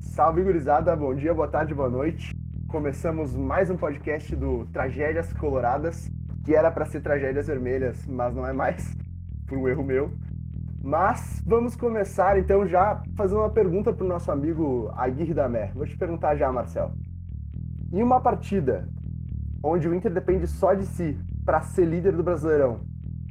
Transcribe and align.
Salve, 0.00 0.42
gurizada. 0.42 0.96
Bom 0.96 1.14
dia, 1.14 1.32
boa 1.32 1.46
tarde, 1.46 1.74
boa 1.74 1.88
noite. 1.88 2.34
Começamos 2.66 3.36
mais 3.36 3.70
um 3.70 3.76
podcast 3.76 4.34
do 4.34 4.64
Tragédias 4.72 5.32
Coloradas, 5.34 6.10
que 6.42 6.54
era 6.54 6.70
para 6.70 6.86
ser 6.86 7.02
Tragédias 7.02 7.46
Vermelhas, 7.46 8.06
mas 8.06 8.34
não 8.34 8.46
é 8.46 8.52
mais, 8.52 8.96
por 9.46 9.58
um 9.58 9.68
erro 9.68 9.84
meu. 9.84 10.10
Mas 10.82 11.42
vamos 11.46 11.76
começar 11.76 12.38
então 12.38 12.66
já 12.66 13.02
fazendo 13.14 13.40
uma 13.40 13.50
pergunta 13.50 13.92
para 13.92 14.04
o 14.04 14.08
nosso 14.08 14.32
amigo 14.32 14.90
Aguirre 14.96 15.34
da 15.34 15.48
Mer. 15.48 15.72
Vou 15.74 15.86
te 15.86 15.96
perguntar 15.96 16.34
já, 16.34 16.50
Marcel. 16.50 16.92
Em 17.92 18.02
uma 18.02 18.20
partida 18.20 18.88
onde 19.62 19.86
o 19.86 19.94
Inter 19.94 20.12
depende 20.12 20.46
só 20.46 20.72
de 20.72 20.86
si 20.86 21.16
para 21.44 21.60
ser 21.60 21.84
líder 21.84 22.16
do 22.16 22.22
Brasileirão, 22.22 22.80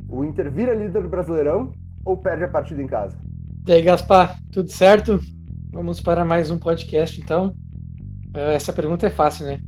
o 0.07 0.23
Inter 0.23 0.51
vira 0.51 0.73
líder 0.73 1.01
do 1.01 1.09
Brasileirão 1.09 1.73
ou 2.05 2.15
perde 2.15 2.43
a 2.43 2.47
partida 2.47 2.81
em 2.81 2.87
casa? 2.87 3.17
E 3.67 3.71
aí, 3.71 3.81
Gaspar, 3.81 4.39
tudo 4.51 4.71
certo? 4.71 5.19
Vamos 5.71 6.01
para 6.01 6.25
mais 6.25 6.49
um 6.49 6.57
podcast, 6.57 7.21
então. 7.21 7.55
Uh, 8.35 8.53
essa 8.55 8.73
pergunta 8.73 9.05
é 9.05 9.09
fácil, 9.11 9.45
né? 9.45 9.61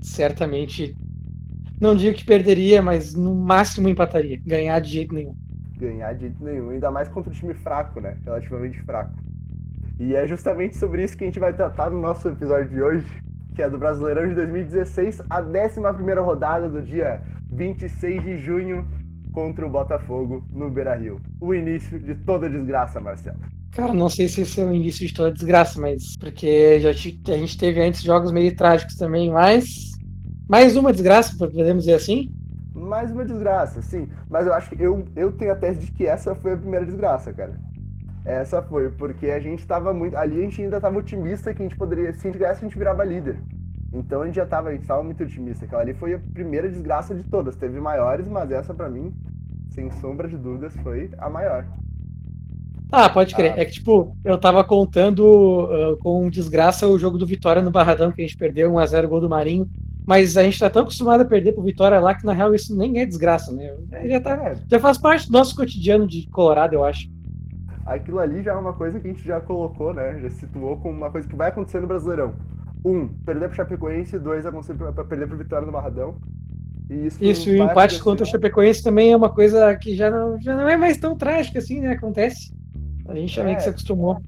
Certamente, 0.00 0.96
não 1.80 1.94
digo 1.94 2.16
que 2.16 2.24
perderia, 2.24 2.82
mas 2.82 3.14
no 3.14 3.32
máximo 3.32 3.88
empataria. 3.88 4.40
Ganhar 4.44 4.80
de 4.80 4.90
jeito 4.90 5.14
nenhum. 5.14 5.36
Ganhar 5.78 6.12
de 6.14 6.22
jeito 6.22 6.42
nenhum, 6.42 6.70
ainda 6.70 6.90
mais 6.90 7.08
contra 7.08 7.30
um 7.30 7.34
time 7.34 7.54
fraco, 7.54 8.00
né? 8.00 8.16
Relativamente 8.24 8.82
fraco. 8.82 9.14
E 10.00 10.16
é 10.16 10.26
justamente 10.26 10.76
sobre 10.76 11.04
isso 11.04 11.16
que 11.16 11.22
a 11.22 11.28
gente 11.28 11.38
vai 11.38 11.52
tratar 11.52 11.90
no 11.90 12.00
nosso 12.00 12.28
episódio 12.28 12.68
de 12.68 12.82
hoje, 12.82 13.06
que 13.54 13.62
é 13.62 13.70
do 13.70 13.78
Brasileirão 13.78 14.28
de 14.28 14.34
2016, 14.34 15.22
a 15.30 15.40
11 15.40 15.80
rodada 16.20 16.68
do 16.68 16.82
dia 16.82 17.22
26 17.52 18.22
de 18.24 18.38
junho 18.38 18.84
contra 19.32 19.64
o 19.64 19.70
Botafogo 19.70 20.44
no 20.50 20.68
Beira-Rio. 20.68 21.20
O 21.40 21.54
início 21.54 22.00
de 22.00 22.16
toda 22.16 22.50
desgraça, 22.50 23.00
Marcelo. 23.00 23.38
Cara, 23.76 23.92
não 23.92 24.08
sei 24.08 24.26
se 24.26 24.40
esse 24.40 24.58
é 24.58 24.64
o 24.64 24.72
início 24.72 25.06
de 25.06 25.12
toda 25.12 25.30
desgraça, 25.30 25.78
mas 25.78 26.16
porque 26.16 26.80
já 26.80 26.88
a 26.88 26.92
gente 26.94 27.58
teve 27.58 27.78
antes 27.82 28.02
jogos 28.02 28.32
meio 28.32 28.56
trágicos 28.56 28.94
também, 28.94 29.30
mas 29.30 29.92
mais 30.48 30.76
uma 30.76 30.94
desgraça, 30.94 31.36
podemos 31.36 31.84
dizer 31.84 31.96
assim? 31.96 32.34
Mais 32.72 33.10
uma 33.10 33.22
desgraça, 33.22 33.82
sim. 33.82 34.08
Mas 34.30 34.46
eu 34.46 34.54
acho 34.54 34.70
que 34.70 34.82
eu, 34.82 35.04
eu 35.14 35.30
tenho 35.30 35.52
a 35.52 35.56
tese 35.56 35.80
de 35.80 35.92
que 35.92 36.06
essa 36.06 36.34
foi 36.34 36.54
a 36.54 36.56
primeira 36.56 36.86
desgraça, 36.86 37.34
cara. 37.34 37.52
Essa 38.24 38.62
foi, 38.62 38.88
porque 38.92 39.26
a 39.26 39.40
gente 39.40 39.66
tava 39.66 39.92
muito. 39.92 40.16
Ali 40.16 40.38
a 40.38 40.44
gente 40.44 40.62
ainda 40.62 40.80
tava 40.80 40.98
otimista 40.98 41.52
que 41.52 41.60
a 41.60 41.66
gente 41.66 41.76
poderia. 41.76 42.14
Se 42.14 42.26
a 42.26 42.30
gente 42.30 42.40
ganhasse, 42.40 42.64
a 42.64 42.68
gente 42.68 42.78
virava 42.78 43.04
líder. 43.04 43.36
Então 43.92 44.22
a 44.22 44.26
gente 44.26 44.36
já 44.36 44.46
tava, 44.46 44.70
a 44.70 44.72
gente 44.72 44.86
tava 44.86 45.02
muito 45.02 45.22
otimista. 45.22 45.66
Aquela 45.66 45.82
ali 45.82 45.92
foi 45.92 46.14
a 46.14 46.18
primeira 46.32 46.66
desgraça 46.66 47.14
de 47.14 47.24
todas. 47.24 47.56
Teve 47.56 47.78
maiores, 47.78 48.26
mas 48.26 48.50
essa 48.50 48.72
para 48.72 48.88
mim, 48.88 49.14
sem 49.68 49.90
sombra 50.00 50.26
de 50.26 50.38
dúvidas, 50.38 50.74
foi 50.78 51.10
a 51.18 51.28
maior. 51.28 51.66
Ah, 52.96 53.10
pode 53.10 53.34
crer. 53.34 53.52
Ah. 53.56 53.60
É 53.60 53.64
que, 53.64 53.72
tipo, 53.72 54.16
eu 54.24 54.38
tava 54.38 54.64
contando 54.64 55.20
uh, 55.20 55.96
com 55.98 56.28
desgraça 56.30 56.86
o 56.86 56.98
jogo 56.98 57.18
do 57.18 57.26
Vitória 57.26 57.60
no 57.60 57.70
Barradão, 57.70 58.10
que 58.10 58.22
a 58.22 58.24
gente 58.24 58.36
perdeu 58.36 58.72
1x0 58.72 59.06
gol 59.06 59.20
do 59.20 59.28
Marinho. 59.28 59.68
Mas 60.06 60.36
a 60.36 60.42
gente 60.42 60.58
tá 60.58 60.70
tão 60.70 60.82
acostumado 60.82 61.20
a 61.20 61.24
perder 61.24 61.52
pro 61.52 61.62
Vitória 61.62 61.98
lá 61.98 62.14
que, 62.14 62.24
na 62.24 62.32
real, 62.32 62.54
isso 62.54 62.76
nem 62.76 63.00
é 63.00 63.04
desgraça, 63.04 63.52
né? 63.52 63.74
Já, 64.04 64.20
tá, 64.20 64.54
já 64.70 64.78
faz 64.78 64.96
parte 64.96 65.26
do 65.26 65.32
nosso 65.32 65.54
cotidiano 65.54 66.06
de 66.06 66.28
Colorado, 66.30 66.74
eu 66.74 66.84
acho. 66.84 67.08
Aquilo 67.84 68.20
ali 68.20 68.42
já 68.42 68.52
é 68.52 68.56
uma 68.56 68.72
coisa 68.72 68.98
que 68.98 69.08
a 69.08 69.12
gente 69.12 69.24
já 69.24 69.40
colocou, 69.40 69.92
né? 69.92 70.18
Já 70.20 70.30
situou 70.30 70.76
como 70.76 70.96
uma 70.96 71.10
coisa 71.10 71.28
que 71.28 71.34
vai 71.34 71.48
acontecer 71.48 71.80
no 71.80 71.88
Brasileirão 71.88 72.34
um, 72.86 73.08
perder 73.08 73.48
pro 73.48 73.56
Chapecoense, 73.56 74.18
dois, 74.18 74.46
acontecer 74.46 74.74
pra 74.74 75.04
perder 75.04 75.26
pro 75.26 75.36
Vitória 75.36 75.66
no 75.66 75.72
Barradão. 75.72 76.16
Isso, 76.88 77.22
isso 77.22 77.50
e 77.50 77.60
o 77.60 77.64
empate 77.64 78.00
contra 78.00 78.24
o 78.24 78.28
Chapecoense 78.28 78.82
também 78.82 79.12
é 79.12 79.16
uma 79.16 79.28
coisa 79.28 79.74
que 79.74 79.96
já 79.96 80.08
não, 80.08 80.40
já 80.40 80.54
não 80.54 80.68
é 80.68 80.76
mais 80.76 80.96
tão 80.96 81.16
trágica 81.16 81.58
assim, 81.58 81.80
né? 81.80 81.92
Acontece. 81.92 82.54
A 83.08 83.14
gente 83.14 83.38
é. 83.38 83.44
meio 83.44 83.56
que 83.56 83.62
se 83.62 83.68
acostumou 83.68 84.20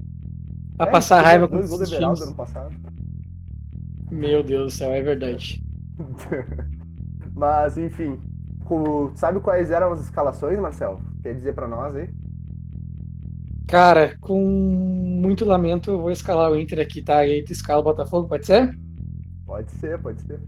a 0.77 0.85
é, 0.85 0.89
passar 0.89 1.21
raiva 1.21 1.47
com 1.47 1.57
os 1.57 1.89
times. 1.89 2.21
Ano 2.21 2.35
passado. 2.35 2.73
Meu 4.09 4.41
Deus 4.41 4.73
do 4.73 4.77
céu, 4.77 4.91
é 4.91 5.01
verdade. 5.01 5.63
Mas, 7.35 7.77
enfim, 7.77 8.19
com, 8.65 9.11
sabe 9.15 9.39
quais 9.39 9.71
eram 9.71 9.91
as 9.91 10.01
escalações, 10.01 10.59
Marcelo? 10.59 11.01
Quer 11.21 11.35
dizer 11.35 11.53
para 11.53 11.67
nós 11.67 11.95
aí? 11.95 12.09
Cara, 13.67 14.17
com 14.19 14.41
muito 14.41 15.45
lamento, 15.45 15.91
eu 15.91 16.01
vou 16.01 16.11
escalar 16.11 16.51
o 16.51 16.59
Inter 16.59 16.79
aqui, 16.79 17.01
tá? 17.01 17.25
E 17.25 17.33
aí 17.33 17.43
tu 17.43 17.51
escala 17.51 17.81
o 17.81 17.83
Botafogo, 17.83 18.27
pode 18.27 18.45
ser? 18.45 18.75
Pode 19.45 19.69
ser, 19.73 19.99
pode 19.99 20.21
ser. 20.21 20.39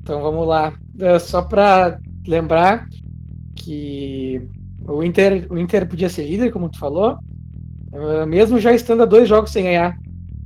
Então 0.00 0.20
vamos 0.20 0.48
lá. 0.48 0.72
É, 0.98 1.18
só 1.18 1.42
para 1.42 2.00
lembrar 2.26 2.88
que 3.54 4.48
o 4.86 5.04
Inter, 5.04 5.46
o 5.50 5.58
Inter 5.58 5.88
podia 5.88 6.08
ser 6.08 6.26
líder, 6.26 6.50
como 6.50 6.68
tu 6.68 6.78
falou, 6.78 7.18
mesmo 8.26 8.58
já 8.60 8.72
estando 8.72 9.02
a 9.02 9.06
dois 9.06 9.28
jogos 9.28 9.50
sem 9.50 9.64
ganhar. 9.64 9.98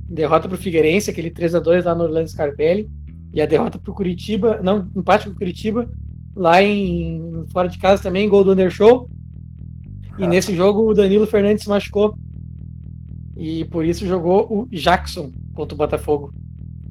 Derrota 0.09 0.47
para 0.47 0.55
o 0.55 0.59
Figueirense, 0.59 1.09
aquele 1.09 1.31
3 1.31 1.55
a 1.55 1.59
2 1.59 1.85
lá 1.85 1.95
no 1.95 2.03
Orlando 2.03 2.29
Scarpelli, 2.29 2.89
e 3.33 3.41
a 3.41 3.45
derrota 3.45 3.77
para 3.77 3.91
o 3.91 3.95
Curitiba, 3.95 4.59
não, 4.63 4.87
empate 4.95 5.25
com 5.25 5.31
o 5.31 5.35
Curitiba, 5.35 5.89
lá 6.35 6.61
em 6.61 7.43
fora 7.51 7.67
de 7.67 7.77
casa 7.77 8.01
também, 8.01 8.29
gol 8.29 8.43
do 8.43 8.51
Undershow, 8.51 9.09
e 10.17 10.23
ah. 10.23 10.27
nesse 10.27 10.55
jogo 10.55 10.89
o 10.89 10.93
Danilo 10.93 11.27
Fernandes 11.27 11.63
se 11.63 11.69
machucou. 11.69 12.17
E 13.35 13.65
por 13.65 13.83
isso 13.85 14.07
jogou 14.07 14.47
o 14.49 14.67
Jackson 14.71 15.31
contra 15.53 15.75
o 15.75 15.77
Botafogo. 15.77 16.33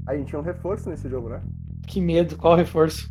A 0.07 0.15
gente 0.15 0.29
tinha 0.29 0.39
um 0.39 0.45
reforço 0.45 0.91
nesse 0.91 1.09
jogo, 1.09 1.31
né? 1.31 1.41
Que 1.87 2.01
medo, 2.01 2.37
qual 2.37 2.55
reforço? 2.55 3.11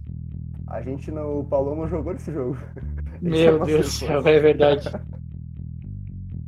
A 0.68 0.82
gente 0.82 1.12
no 1.12 1.40
o 1.40 1.44
Paulão 1.44 1.76
não 1.76 1.88
jogou 1.88 2.14
nesse 2.14 2.32
jogo. 2.32 2.58
Meu 3.22 3.64
Deus 3.66 3.86
do 3.86 3.92
céu, 3.92 4.28
é 4.28 4.40
verdade. 4.40 4.90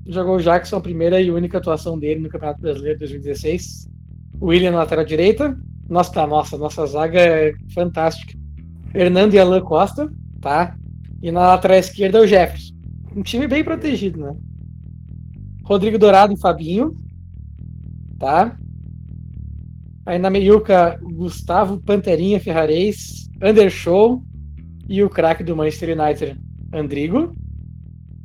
jogou 0.06 0.36
o 0.36 0.42
Jackson, 0.42 0.78
a 0.78 0.82
primeira 0.82 1.20
e 1.20 1.32
única 1.32 1.58
atuação 1.58 1.98
dele 1.98 2.22
no 2.22 2.30
Campeonato 2.30 2.62
Brasileiro 2.62 3.00
2016. 3.00 3.90
O 4.40 4.48
William 4.48 4.72
na 4.72 4.78
lateral 4.78 5.06
direita. 5.06 5.58
Nossa, 5.90 6.14
tá, 6.14 6.28
nossa, 6.28 6.58
nossa 6.58 6.86
zaga 6.86 7.20
é 7.20 7.54
fantástica. 7.74 8.38
Fernando 8.92 9.34
e 9.34 9.40
Alan 9.40 9.62
Costa, 9.62 10.12
tá? 10.42 10.76
E 11.22 11.32
na 11.32 11.42
lateral 11.42 11.78
esquerda 11.78 12.22
o 12.22 12.28
Jefferson. 12.28 12.74
Um 13.16 13.24
time 13.24 13.48
bem 13.48 13.64
protegido, 13.64 14.20
né? 14.20 14.36
Rodrigo 15.64 15.98
Dourado 15.98 16.34
e 16.34 16.40
Fabinho. 16.40 16.96
Tá? 18.20 18.58
Aí 20.06 20.20
na 20.20 20.30
meiuca, 20.30 21.00
Gustavo 21.02 21.80
Panterinha 21.80 22.40
Ferrarez, 22.40 23.28
Undershow 23.42 24.24
e 24.88 25.04
o 25.04 25.10
craque 25.10 25.44
do 25.44 25.56
Manchester 25.56 26.00
United, 26.00 26.40
Andrigo. 26.72 27.36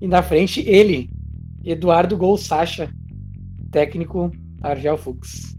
E 0.01 0.07
na 0.07 0.23
frente, 0.23 0.61
ele, 0.69 1.11
Eduardo 1.65 2.17
Gol 2.17 2.37
Sacha, 2.37 2.91
técnico 3.71 4.31
Argel 4.63 4.97
Fux. 4.97 5.57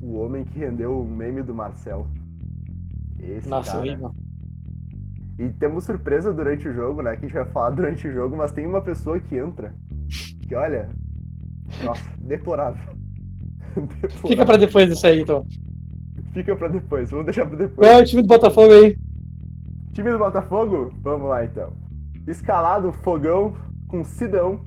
O 0.00 0.18
homem 0.18 0.44
que 0.44 0.58
rendeu 0.58 1.00
o 1.00 1.04
meme 1.04 1.42
do 1.42 1.54
Marcel. 1.54 2.06
Esse 3.18 3.48
Nossa, 3.48 3.72
cara... 3.72 3.80
horrível. 3.80 4.14
E 5.38 5.48
temos 5.50 5.84
surpresa 5.84 6.32
durante 6.32 6.68
o 6.68 6.74
jogo, 6.74 7.02
né? 7.02 7.16
Que 7.16 7.24
a 7.24 7.28
gente 7.28 7.34
vai 7.34 7.46
falar 7.46 7.70
durante 7.74 8.06
o 8.06 8.12
jogo, 8.12 8.36
mas 8.36 8.52
tem 8.52 8.66
uma 8.66 8.80
pessoa 8.80 9.18
que 9.18 9.36
entra. 9.36 9.74
Que 10.48 10.54
olha. 10.54 10.90
Nossa, 11.84 12.02
deplorável. 12.20 12.94
deplorável. 13.74 14.20
Fica 14.28 14.44
pra 14.44 14.56
depois 14.56 14.88
disso 14.88 15.06
aí, 15.06 15.20
então. 15.20 15.46
Fica 16.32 16.56
pra 16.56 16.68
depois, 16.68 17.10
vamos 17.10 17.26
deixar 17.26 17.46
pra 17.46 17.56
depois. 17.56 17.86
Qual 17.86 17.98
é 17.98 18.02
o 18.02 18.06
time 18.06 18.22
do 18.22 18.28
Botafogo 18.28 18.72
aí? 18.72 18.96
Time 19.92 20.10
do 20.10 20.18
Botafogo? 20.18 20.92
Vamos 21.02 21.28
lá 21.28 21.44
então. 21.44 21.72
Escalado 22.26 22.92
Fogão 22.92 23.54
com 23.88 24.02
Sidão. 24.02 24.60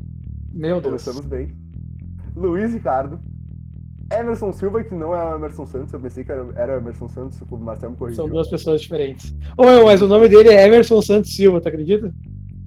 Meu 0.55 0.79
Deus. 0.79 1.03
Começamos 1.03 1.25
bem. 1.25 1.53
Luiz 2.33 2.73
Ricardo, 2.73 3.19
Emerson 4.11 4.53
Silva, 4.53 4.83
que 4.83 4.95
não 4.95 5.13
é 5.13 5.33
o 5.33 5.35
Emerson 5.35 5.65
Santos, 5.65 5.91
eu 5.93 5.99
pensei 5.99 6.23
que 6.23 6.31
era, 6.31 6.45
era 6.55 6.77
Emerson 6.77 7.09
Santos, 7.09 7.41
o 7.49 7.57
Marcelo 7.57 7.91
me 7.91 7.97
corrigiu. 7.97 8.23
São 8.23 8.31
duas 8.31 8.49
pessoas 8.49 8.81
diferentes. 8.81 9.35
Oh, 9.57 9.85
mas 9.85 10.01
o 10.01 10.07
nome 10.07 10.29
dele 10.29 10.49
é 10.49 10.65
Emerson 10.65 11.01
Santos 11.01 11.35
Silva, 11.35 11.59
tu 11.59 11.67
acredita? 11.67 12.13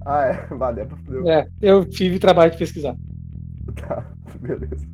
Ah, 0.05 0.25
é? 0.25 0.55
Vale, 0.55 0.81
é 0.81 0.85
pra 0.85 0.97
É, 1.31 1.47
eu 1.61 1.85
tive 1.85 2.19
trabalho 2.19 2.51
de 2.51 2.57
pesquisar. 2.57 2.95
Tá, 3.87 4.03
beleza. 4.41 4.85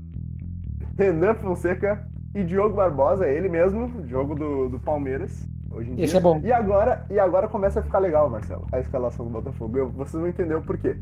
Renan 0.98 1.34
Fonseca 1.36 2.06
e 2.36 2.44
Diogo 2.44 2.76
Barbosa, 2.76 3.26
ele 3.28 3.48
mesmo, 3.48 4.06
jogo 4.06 4.36
do, 4.36 4.70
do 4.70 4.80
Palmeiras. 4.80 5.48
Hoje 5.72 5.92
em 5.92 5.94
Esse 5.94 6.12
dia. 6.12 6.18
é 6.18 6.22
bom. 6.22 6.40
E 6.44 6.52
agora, 6.52 7.06
e 7.10 7.18
agora 7.18 7.48
começa 7.48 7.80
a 7.80 7.84
ficar 7.84 8.00
legal, 8.00 8.30
Marcelo, 8.30 8.68
a 8.72 8.80
escalação 8.80 9.26
do 9.26 9.32
Botafogo. 9.32 9.78
Eu, 9.78 9.90
vocês 9.90 10.20
vão 10.20 10.28
entender 10.28 10.56
o 10.56 10.62
porquê. 10.62 10.98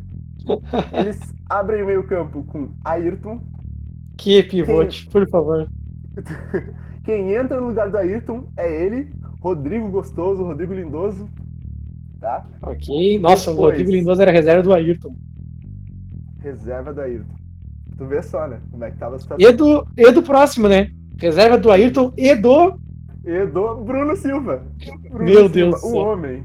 Eles 0.92 1.20
abrem 1.50 1.84
o 1.84 1.86
meio 1.86 2.04
campo 2.04 2.44
com 2.44 2.72
Ayrton, 2.84 3.42
que 4.18 4.44
pivote, 4.44 5.04
Quem... 5.04 5.12
por 5.12 5.30
favor. 5.30 5.70
Quem 7.04 7.34
entra 7.34 7.60
no 7.60 7.68
lugar 7.68 7.90
do 7.90 7.98
Ayrton 7.98 8.48
é 8.56 8.86
ele, 8.86 9.12
Rodrigo 9.42 9.90
Gostoso, 9.90 10.44
Rodrigo 10.44 10.74
Lindoso. 10.74 11.28
Tá? 12.20 12.46
Ok. 12.62 13.20
Nossa, 13.20 13.52
Depois... 13.52 13.58
o 13.58 13.62
Rodrigo 13.62 13.92
Lindoso 13.92 14.22
era 14.22 14.32
reserva 14.32 14.64
do 14.64 14.74
Ayrton. 14.74 15.14
Reserva 16.40 16.94
do 16.94 17.02
Ayrton. 17.02 17.36
Tu 17.98 18.06
vê 18.06 18.24
só, 18.24 18.48
né? 18.48 18.62
Como 18.72 18.84
é 18.84 18.92
que 18.92 18.98
tava 18.98 19.18
a 19.18 19.20
situação. 19.20 19.50
E 19.50 19.52
do, 19.52 19.86
e 19.98 20.12
do 20.12 20.24
próximo, 20.24 20.70
né? 20.70 20.90
Reserva 21.18 21.58
do 21.58 21.70
Ayrton 21.70 22.14
e 22.18 22.34
do. 22.36 22.80
E 23.26 23.46
do 23.46 23.76
Bruno 23.76 24.16
Silva. 24.16 24.64
Bruno 25.10 25.26
Meu 25.26 25.50
Silva, 25.50 25.50
Deus. 25.50 25.84
O 25.84 25.96
homem. 25.96 26.44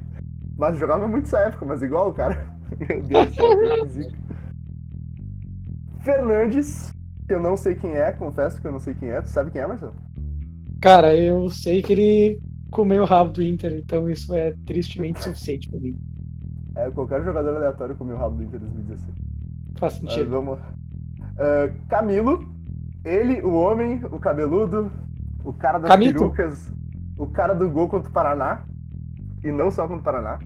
Mas 0.56 0.76
jogava 0.78 1.06
muito 1.06 1.26
essa 1.26 1.38
época, 1.38 1.64
mas 1.64 1.82
igual 1.82 2.10
o 2.10 2.12
cara. 2.12 2.57
Meu 2.88 3.02
Deus 3.02 3.28
do 3.28 3.34
céu. 3.34 4.10
Fernandes, 6.00 6.92
eu 7.28 7.40
não 7.40 7.56
sei 7.56 7.74
quem 7.74 7.92
é, 7.92 8.12
confesso 8.12 8.60
que 8.60 8.66
eu 8.66 8.72
não 8.72 8.78
sei 8.78 8.94
quem 8.94 9.10
é. 9.10 9.20
Tu 9.20 9.28
sabe 9.28 9.50
quem 9.50 9.60
é, 9.60 9.66
Marcelo? 9.66 9.94
Cara, 10.80 11.14
eu 11.14 11.50
sei 11.50 11.82
que 11.82 11.92
ele 11.92 12.40
comeu 12.70 13.02
o 13.02 13.06
rabo 13.06 13.32
do 13.32 13.42
Inter, 13.42 13.72
então 13.74 14.08
isso 14.08 14.34
é 14.34 14.54
tristemente 14.64 15.22
suficiente 15.22 15.68
pra 15.68 15.80
mim. 15.80 15.98
É, 16.76 16.90
qualquer 16.90 17.24
jogador 17.24 17.56
aleatório 17.56 17.96
comeu 17.96 18.16
o 18.16 18.18
rabo 18.18 18.36
do 18.36 18.44
Inter 18.44 18.60
em 18.60 18.64
2016. 18.64 19.16
Faz 19.78 20.00
Mas 20.00 20.12
sentido. 20.12 20.30
vamos. 20.30 20.58
Uh, 20.58 21.86
Camilo, 21.88 22.48
ele, 23.04 23.42
o 23.42 23.52
homem, 23.54 24.00
o 24.04 24.18
cabeludo, 24.18 24.90
o 25.44 25.52
cara 25.52 25.78
das 25.78 25.90
Camito. 25.90 26.18
perucas, 26.18 26.72
o 27.16 27.26
cara 27.26 27.54
do 27.54 27.68
gol 27.68 27.88
contra 27.88 28.08
o 28.08 28.12
Paraná. 28.12 28.64
E 29.42 29.52
não 29.52 29.70
só 29.70 29.82
contra 29.82 30.00
o 30.00 30.02
Paraná. 30.02 30.38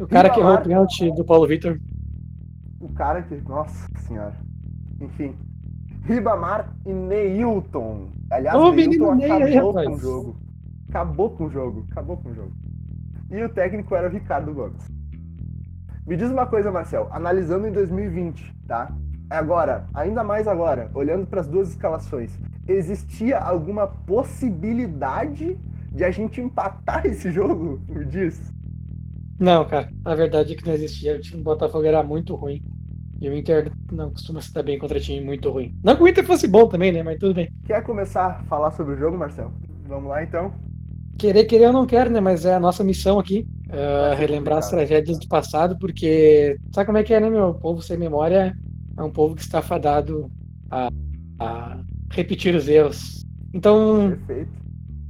O 0.00 0.06
cara 0.06 0.30
que 0.30 0.40
errou 0.40 0.54
o 0.54 0.62
pênalti 0.62 1.14
do 1.14 1.24
Paulo 1.24 1.46
Vitor. 1.46 1.78
O 2.80 2.88
cara 2.94 3.22
que. 3.22 3.36
Nossa 3.46 3.86
senhora. 4.06 4.34
Enfim. 4.98 5.36
Ribamar 6.04 6.74
e 6.86 6.92
Neilton. 6.92 8.08
Aliás, 8.30 8.58
Ô, 8.58 8.72
Neilton 8.72 9.14
Ney 9.14 9.30
acabou 9.30 9.72
rapaz. 9.72 9.86
com 9.88 9.94
o 9.94 9.98
jogo. 9.98 10.36
Acabou 10.88 11.30
com 11.30 11.44
o 11.44 11.50
jogo. 11.50 11.86
Acabou 11.90 12.16
com 12.16 12.30
o 12.30 12.34
jogo. 12.34 12.52
E 13.30 13.44
o 13.44 13.48
técnico 13.50 13.94
era 13.94 14.08
o 14.08 14.10
Ricardo 14.10 14.54
Gomes. 14.54 14.90
Me 16.06 16.16
diz 16.16 16.30
uma 16.30 16.46
coisa, 16.46 16.72
Marcel. 16.72 17.08
Analisando 17.12 17.66
em 17.68 17.72
2020, 17.72 18.54
tá? 18.66 18.90
Agora, 19.28 19.86
ainda 19.94 20.24
mais 20.24 20.48
agora, 20.48 20.90
olhando 20.94 21.26
para 21.26 21.42
as 21.42 21.46
duas 21.46 21.68
escalações, 21.68 22.36
existia 22.66 23.38
alguma 23.38 23.86
possibilidade 23.86 25.56
de 25.92 26.04
a 26.04 26.10
gente 26.10 26.40
empatar 26.40 27.06
esse 27.06 27.30
jogo? 27.30 27.80
Me 27.88 28.04
diz. 28.04 28.52
Não, 29.40 29.66
cara, 29.66 29.90
a 30.04 30.14
verdade 30.14 30.52
é 30.52 30.56
que 30.56 30.66
não 30.66 30.74
existia. 30.74 31.16
O 31.16 31.20
time 31.20 31.38
do 31.38 31.44
Botafogo 31.44 31.86
era 31.86 32.02
muito 32.02 32.34
ruim. 32.34 32.62
E 33.20 33.28
o 33.28 33.34
Inter 33.34 33.72
não 33.90 34.10
costuma 34.10 34.40
se 34.42 34.52
dar 34.52 34.62
bem 34.62 34.78
contra 34.78 35.00
time 35.00 35.20
muito 35.24 35.50
ruim. 35.50 35.74
Não 35.82 35.96
que 35.96 36.02
o 36.02 36.08
Inter 36.08 36.24
fosse 36.26 36.46
bom 36.46 36.68
também, 36.68 36.92
né? 36.92 37.02
Mas 37.02 37.18
tudo 37.18 37.34
bem. 37.34 37.50
Quer 37.66 37.82
começar 37.82 38.26
a 38.26 38.42
falar 38.44 38.70
sobre 38.72 38.94
o 38.94 38.98
jogo, 38.98 39.16
Marcel? 39.16 39.50
Vamos 39.88 40.10
lá 40.10 40.22
então. 40.22 40.52
Querer, 41.18 41.44
querer 41.44 41.64
eu 41.64 41.72
não 41.72 41.86
quero, 41.86 42.10
né? 42.10 42.20
Mas 42.20 42.44
é 42.44 42.54
a 42.54 42.60
nossa 42.60 42.84
missão 42.84 43.18
aqui. 43.18 43.46
ser 43.68 44.14
relembrar 44.14 44.58
as 44.58 44.66
complicado. 44.66 44.88
tragédias 44.88 45.18
do 45.18 45.28
passado, 45.28 45.78
porque 45.78 46.58
sabe 46.74 46.86
como 46.86 46.98
é 46.98 47.02
que 47.02 47.14
é, 47.14 47.20
né, 47.20 47.30
meu? 47.30 47.48
O 47.48 47.54
povo 47.54 47.82
sem 47.82 47.96
memória 47.96 48.54
é 48.96 49.02
um 49.02 49.10
povo 49.10 49.34
que 49.34 49.42
está 49.42 49.62
fadado 49.62 50.30
a, 50.70 50.90
a 51.38 51.78
repetir 52.10 52.54
os 52.54 52.68
erros. 52.68 53.24
Então, 53.52 54.10
Perfeito. 54.26 54.52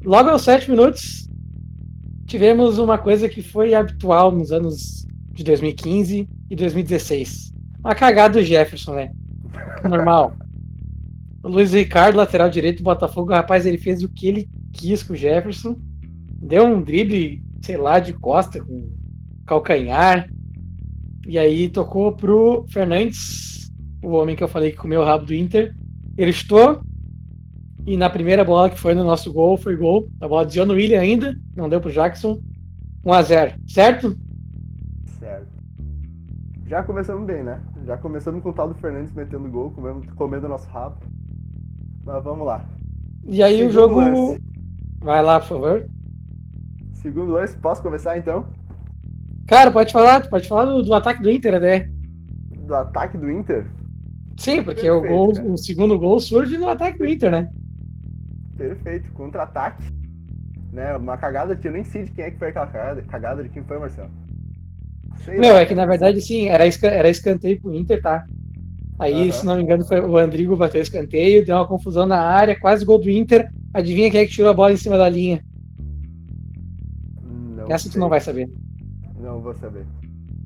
logo 0.04 0.30
aos 0.30 0.42
sete 0.42 0.70
minutos, 0.70 1.28
tivemos 2.30 2.78
uma 2.78 2.96
coisa 2.96 3.28
que 3.28 3.42
foi 3.42 3.74
habitual 3.74 4.30
nos 4.30 4.52
anos 4.52 5.04
de 5.32 5.42
2015 5.42 6.28
e 6.48 6.54
2016. 6.54 7.52
Uma 7.80 7.92
cagada 7.92 8.38
do 8.38 8.44
Jefferson, 8.44 8.94
né? 8.94 9.10
Normal. 9.82 10.36
O 11.42 11.48
Luiz 11.48 11.72
Ricardo, 11.72 12.14
lateral 12.14 12.48
direito 12.48 12.78
do 12.78 12.84
Botafogo, 12.84 13.32
rapaz, 13.32 13.66
ele 13.66 13.78
fez 13.78 14.04
o 14.04 14.08
que 14.08 14.28
ele 14.28 14.48
quis 14.72 15.02
com 15.02 15.14
o 15.14 15.16
Jefferson. 15.16 15.76
Deu 16.40 16.64
um 16.64 16.80
drible, 16.80 17.42
sei 17.62 17.76
lá, 17.76 17.98
de 17.98 18.12
costa, 18.12 18.62
com 18.62 18.88
calcanhar. 19.44 20.30
E 21.26 21.36
aí 21.36 21.68
tocou 21.68 22.12
pro 22.12 22.64
Fernandes, 22.68 23.72
o 24.04 24.10
homem 24.10 24.36
que 24.36 24.44
eu 24.44 24.48
falei 24.48 24.70
que 24.70 24.76
comeu 24.76 25.00
o 25.00 25.04
rabo 25.04 25.26
do 25.26 25.34
Inter. 25.34 25.74
Ele 26.16 26.30
estou. 26.30 26.80
E 27.86 27.96
na 27.96 28.10
primeira 28.10 28.44
bola 28.44 28.70
que 28.70 28.78
foi 28.78 28.94
no 28.94 29.04
nosso 29.04 29.32
gol, 29.32 29.56
foi 29.56 29.76
gol. 29.76 30.08
A 30.20 30.28
bola 30.28 30.44
desviou 30.44 30.66
no 30.66 30.74
William 30.74 31.00
ainda, 31.00 31.36
não 31.56 31.68
deu 31.68 31.80
pro 31.80 31.90
Jackson. 31.90 32.40
1x0, 33.04 33.54
certo? 33.66 34.16
Certo. 35.18 35.48
Já 36.66 36.82
começamos 36.82 37.26
bem, 37.26 37.42
né? 37.42 37.60
Já 37.86 37.96
começamos 37.96 38.42
com 38.42 38.50
o 38.50 38.52
tal 38.52 38.68
do 38.68 38.74
Fernandes 38.74 39.12
metendo 39.12 39.48
gol, 39.48 39.70
comendo, 39.70 40.14
comendo 40.14 40.48
nosso 40.48 40.68
rabo. 40.68 40.96
Mas 42.04 42.22
vamos 42.22 42.46
lá. 42.46 42.64
E 43.24 43.42
aí 43.42 43.64
o 43.64 43.72
Segundo 43.72 43.72
jogo. 43.72 44.00
lance. 44.00 44.42
Vai 45.00 45.22
lá, 45.22 45.40
por 45.40 45.48
favor. 45.48 45.86
Segundo 46.94 47.32
lance, 47.32 47.56
posso 47.56 47.82
começar 47.82 48.18
então? 48.18 48.46
Cara, 49.46 49.70
pode 49.72 49.92
falar, 49.92 50.28
pode 50.28 50.46
falar 50.46 50.66
do, 50.66 50.82
do 50.82 50.94
ataque 50.94 51.22
do 51.22 51.30
Inter, 51.30 51.58
né? 51.58 51.90
Do 52.58 52.74
ataque 52.74 53.16
do 53.16 53.30
Inter? 53.30 53.66
Sim, 54.36 54.62
porque 54.62 54.88
o, 54.88 55.00
Perfeito, 55.00 55.16
gol, 55.16 55.34
cara. 55.34 55.48
o 55.48 55.58
segundo 55.58 55.98
gol 55.98 56.20
surge 56.20 56.56
no 56.56 56.68
ataque 56.68 56.98
do 56.98 57.06
Inter, 57.06 57.30
né? 57.30 57.50
Perfeito, 58.60 59.10
contra-ataque. 59.12 59.82
Né? 60.70 60.94
Uma 60.94 61.16
cagada 61.16 61.56
que 61.56 61.66
eu 61.66 61.72
nem 61.72 61.82
sei 61.82 62.04
de 62.04 62.10
quem 62.12 62.24
é 62.26 62.30
que 62.30 62.38
foi 62.38 62.48
aquela 62.48 62.66
cagada, 62.66 63.02
cagada 63.02 63.42
de 63.42 63.48
quem 63.48 63.64
foi, 63.64 63.78
Marcelo. 63.78 64.10
Sei 65.24 65.38
Meu, 65.38 65.54
lá, 65.54 65.60
é 65.60 65.66
que 65.66 65.74
na 65.74 65.86
verdade, 65.86 66.20
sim, 66.20 66.48
era, 66.48 66.66
esca- 66.66 66.88
era 66.88 67.08
escanteio 67.08 67.58
pro 67.58 67.74
Inter, 67.74 68.02
tá? 68.02 68.24
Aí, 68.98 69.14
Aham. 69.14 69.32
se 69.32 69.46
não 69.46 69.56
me 69.56 69.62
engano, 69.62 69.84
foi 69.86 69.98
o 70.00 70.16
Andrigo 70.18 70.56
bateu 70.56 70.82
escanteio, 70.82 71.44
deu 71.44 71.56
uma 71.56 71.66
confusão 71.66 72.04
na 72.06 72.20
área, 72.20 72.58
quase 72.58 72.84
gol 72.84 72.98
do 72.98 73.08
Inter. 73.08 73.50
Adivinha 73.72 74.10
quem 74.10 74.20
é 74.20 74.26
que 74.26 74.32
tirou 74.32 74.50
a 74.50 74.54
bola 74.54 74.72
em 74.72 74.76
cima 74.76 74.98
da 74.98 75.08
linha? 75.08 75.42
Não 77.56 77.66
Essa 77.70 77.88
tu 77.88 77.92
sei. 77.92 78.00
não 78.00 78.10
vai 78.10 78.20
saber. 78.20 78.50
Não 79.18 79.40
vou 79.40 79.54
saber. 79.54 79.86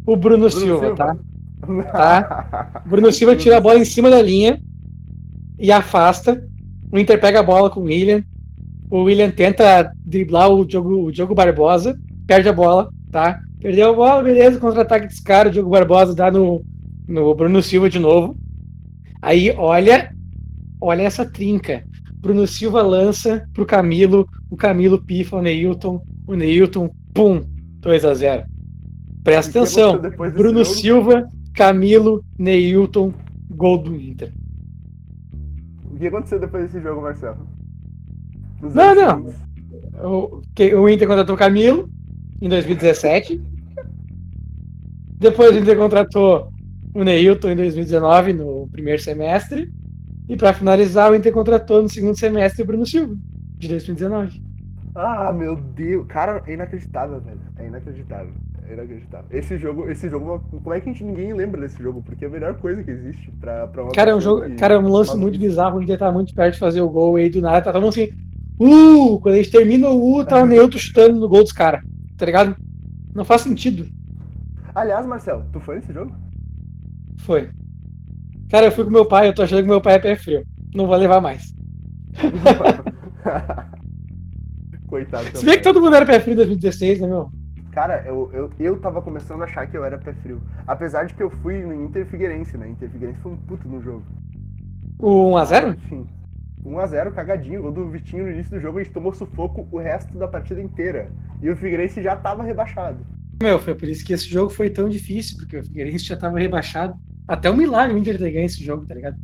O 0.06 0.16
Bruno, 0.16 0.48
Bruno 0.48 0.50
Silva, 0.50 0.86
Silva? 0.86 0.96
tá? 0.96 1.16
Tá. 1.92 2.82
Bruno 2.86 3.10
Silva 3.10 3.34
tira 3.34 3.56
a 3.56 3.60
bola 3.60 3.78
em 3.78 3.84
cima 3.84 4.08
da 4.08 4.22
linha 4.22 4.60
e 5.58 5.72
afasta. 5.72 6.46
O 6.94 6.98
Inter 7.00 7.20
pega 7.20 7.40
a 7.40 7.42
bola 7.42 7.68
com 7.68 7.80
o 7.80 7.84
William. 7.86 8.22
O 8.88 9.02
William 9.02 9.28
tenta 9.28 9.92
driblar 10.06 10.48
o 10.48 10.64
Diogo, 10.64 11.06
o 11.06 11.10
Diogo 11.10 11.34
Barbosa, 11.34 11.98
perde 12.24 12.48
a 12.48 12.52
bola, 12.52 12.88
tá? 13.10 13.40
Perdeu 13.60 13.90
a 13.90 13.92
bola, 13.92 14.22
beleza, 14.22 14.60
contra-ataque 14.60 15.08
desse 15.08 15.20
cara, 15.20 15.48
o 15.48 15.50
Diogo 15.50 15.70
Barbosa 15.70 16.14
dá 16.14 16.30
no, 16.30 16.64
no 17.08 17.34
Bruno 17.34 17.60
Silva 17.60 17.90
de 17.90 17.98
novo. 17.98 18.36
Aí, 19.20 19.52
olha, 19.56 20.14
olha 20.80 21.02
essa 21.02 21.28
trinca. 21.28 21.82
Bruno 22.14 22.46
Silva 22.46 22.80
lança 22.80 23.44
pro 23.52 23.66
Camilo, 23.66 24.28
o 24.48 24.56
Camilo 24.56 25.02
pifa 25.02 25.38
o 25.38 25.42
Neilton, 25.42 26.00
o 26.28 26.34
Neilton, 26.36 26.94
pum, 27.12 27.42
2 27.80 28.04
a 28.04 28.14
0 28.14 28.44
Presta 29.24 29.58
atenção. 29.58 30.00
Bruno 30.32 30.62
jogo? 30.62 30.76
Silva, 30.76 31.28
Camilo, 31.54 32.24
Neilton, 32.38 33.12
gol 33.50 33.78
do 33.78 33.96
Inter. 33.96 34.32
O 36.04 36.06
que 36.06 36.14
aconteceu 36.14 36.38
depois 36.38 36.64
desse 36.64 36.82
jogo, 36.82 37.00
Marcelo? 37.00 37.48
Nos 38.60 38.74
Não, 38.74 38.94
não. 38.94 39.34
O, 40.04 40.42
que- 40.54 40.74
o 40.74 40.86
Inter 40.86 41.08
contratou 41.08 41.34
o 41.34 41.38
Camilo 41.38 41.88
em 42.42 42.48
2017. 42.48 43.40
Depois 45.18 45.56
o 45.56 45.58
Inter 45.58 45.78
contratou 45.78 46.52
o 46.94 47.02
Neilton 47.02 47.48
em 47.52 47.56
2019, 47.56 48.34
no 48.34 48.68
primeiro 48.70 49.00
semestre. 49.00 49.72
E 50.28 50.36
para 50.36 50.52
finalizar, 50.52 51.10
o 51.10 51.14
Inter 51.14 51.32
contratou 51.32 51.82
no 51.82 51.88
segundo 51.88 52.18
semestre 52.18 52.62
o 52.62 52.66
Bruno 52.66 52.84
Silva, 52.84 53.16
de 53.56 53.66
2019. 53.68 54.42
Ah, 54.94 55.32
meu 55.32 55.56
Deus. 55.56 56.06
Cara, 56.06 56.42
é 56.46 56.52
inacreditável, 56.52 57.18
velho. 57.22 57.40
É 57.56 57.66
inacreditável. 57.66 58.32
Inacreditável. 58.70 59.26
Esse 59.30 59.58
jogo, 59.58 59.90
esse 59.90 60.08
jogo, 60.08 60.40
como 60.50 60.72
é 60.74 60.80
que 60.80 60.88
a 60.88 60.92
gente, 60.92 61.04
ninguém 61.04 61.32
lembra 61.34 61.60
desse 61.60 61.82
jogo? 61.82 62.02
Porque 62.02 62.24
é 62.24 62.28
a 62.28 62.30
melhor 62.30 62.54
coisa 62.54 62.82
que 62.82 62.90
existe 62.90 63.30
pra, 63.32 63.66
pra 63.66 63.82
uma 63.82 63.92
Cara, 63.92 64.12
é 64.12 64.14
um 64.14 64.20
jogo, 64.20 64.42
que- 64.42 64.54
cara, 64.54 64.74
é 64.74 64.78
um 64.78 64.88
lance 64.88 65.16
muito 65.16 65.38
bizarro. 65.38 65.78
O 65.78 65.82
Inter 65.82 65.98
tá 65.98 66.10
muito 66.10 66.34
perto 66.34 66.54
de 66.54 66.60
fazer 66.60 66.80
o 66.80 66.88
gol 66.88 67.18
e 67.18 67.22
aí 67.22 67.30
do 67.30 67.40
nada 67.40 67.60
tá 67.62 67.72
todo 67.72 67.82
mundo 67.82 67.90
assim. 67.92 68.10
Uh! 68.58 69.18
Quando 69.20 69.34
a 69.34 69.38
gente 69.38 69.50
termina 69.50 69.88
o 69.88 70.16
U, 70.18 70.24
tá 70.24 70.42
o 70.42 70.46
Neilton 70.46 70.78
chutando 70.78 71.18
no 71.20 71.28
gol 71.28 71.42
dos 71.42 71.52
caras. 71.52 71.82
Tá 72.16 72.24
ligado? 72.24 72.56
Não 73.14 73.24
faz 73.24 73.42
sentido. 73.42 73.86
Aliás, 74.74 75.04
Marcelo, 75.06 75.44
tu 75.52 75.60
foi 75.60 75.76
nesse 75.76 75.92
jogo? 75.92 76.14
Foi. 77.18 77.50
Cara, 78.50 78.66
eu 78.66 78.72
fui 78.72 78.84
com 78.84 78.90
meu 78.90 79.06
pai, 79.06 79.28
eu 79.28 79.34
tô 79.34 79.42
achando 79.42 79.62
que 79.62 79.68
meu 79.68 79.80
pai 79.80 79.94
é 79.94 79.98
pé 79.98 80.16
frio. 80.16 80.44
Não 80.74 80.86
vou 80.86 80.96
levar 80.96 81.20
mais. 81.20 81.52
Coitado. 84.86 85.36
Se 85.36 85.44
bem 85.44 85.56
que 85.56 85.62
todo 85.62 85.80
mundo 85.80 85.96
era 85.96 86.06
pé 86.06 86.20
frio 86.20 86.34
em 86.34 86.36
2016, 86.36 87.00
né, 87.00 87.06
meu? 87.08 87.30
Cara, 87.74 88.04
eu, 88.06 88.30
eu, 88.32 88.50
eu 88.60 88.78
tava 88.78 89.02
começando 89.02 89.42
a 89.42 89.46
achar 89.46 89.66
que 89.66 89.76
eu 89.76 89.84
era 89.84 89.98
pé 89.98 90.12
frio. 90.12 90.40
Apesar 90.64 91.06
de 91.06 91.14
que 91.14 91.22
eu 91.22 91.28
fui 91.28 91.60
no 91.60 91.74
Inter 91.74 92.06
Figueirense, 92.06 92.56
né? 92.56 92.68
Inter 92.68 92.88
Figueirense 92.88 93.18
foi 93.20 93.32
um 93.32 93.36
puto 93.36 93.68
no 93.68 93.82
jogo. 93.82 94.04
O 94.96 95.32
1x0? 95.32 95.74
Enfim. 95.74 96.06
1x0, 96.64 97.12
cagadinho. 97.12 97.62
Gol 97.62 97.72
do 97.72 97.90
Vitinho 97.90 98.26
no 98.26 98.30
início 98.30 98.52
do 98.52 98.60
jogo, 98.60 98.78
a 98.78 98.82
gente 98.84 98.92
tomou 98.92 99.12
sufoco 99.12 99.66
o 99.72 99.78
resto 99.78 100.16
da 100.16 100.28
partida 100.28 100.62
inteira. 100.62 101.10
E 101.42 101.50
o 101.50 101.56
Figueirense 101.56 102.00
já 102.00 102.14
tava 102.14 102.44
rebaixado. 102.44 103.04
Meu, 103.42 103.58
foi 103.58 103.74
por 103.74 103.88
isso 103.88 104.04
que 104.04 104.12
esse 104.12 104.28
jogo 104.28 104.50
foi 104.50 104.70
tão 104.70 104.88
difícil, 104.88 105.36
porque 105.36 105.58
o 105.58 105.64
Figueirense 105.64 106.04
já 106.04 106.16
tava 106.16 106.38
rebaixado. 106.38 106.94
Até 107.26 107.50
um 107.50 107.56
milagre 107.56 107.96
o 107.96 107.98
Inter 107.98 108.16
ter 108.18 108.30
ganho 108.30 108.46
esse 108.46 108.62
jogo, 108.62 108.86
tá 108.86 108.94
ligado? 108.94 109.16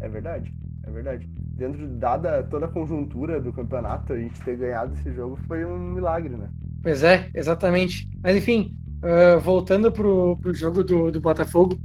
É 0.00 0.08
verdade, 0.08 0.50
é 0.82 0.90
verdade. 0.90 1.28
Dentro 1.28 1.86
de 1.86 1.94
dada 1.96 2.42
toda 2.44 2.64
a 2.64 2.68
conjuntura 2.70 3.38
do 3.38 3.52
campeonato, 3.52 4.14
a 4.14 4.18
gente 4.18 4.40
ter 4.40 4.56
ganhado 4.56 4.94
esse 4.94 5.12
jogo 5.12 5.36
foi 5.46 5.64
um 5.66 5.78
milagre, 5.92 6.34
né? 6.34 6.48
Pois 6.82 7.02
é, 7.02 7.30
exatamente. 7.34 8.08
Mas 8.22 8.36
enfim, 8.36 8.76
ah, 9.02 9.36
voltando 9.38 9.92
pro, 9.92 10.36
pro 10.38 10.54
jogo 10.54 10.84
do, 10.84 11.10
do 11.10 11.20
Botafogo, 11.20 11.80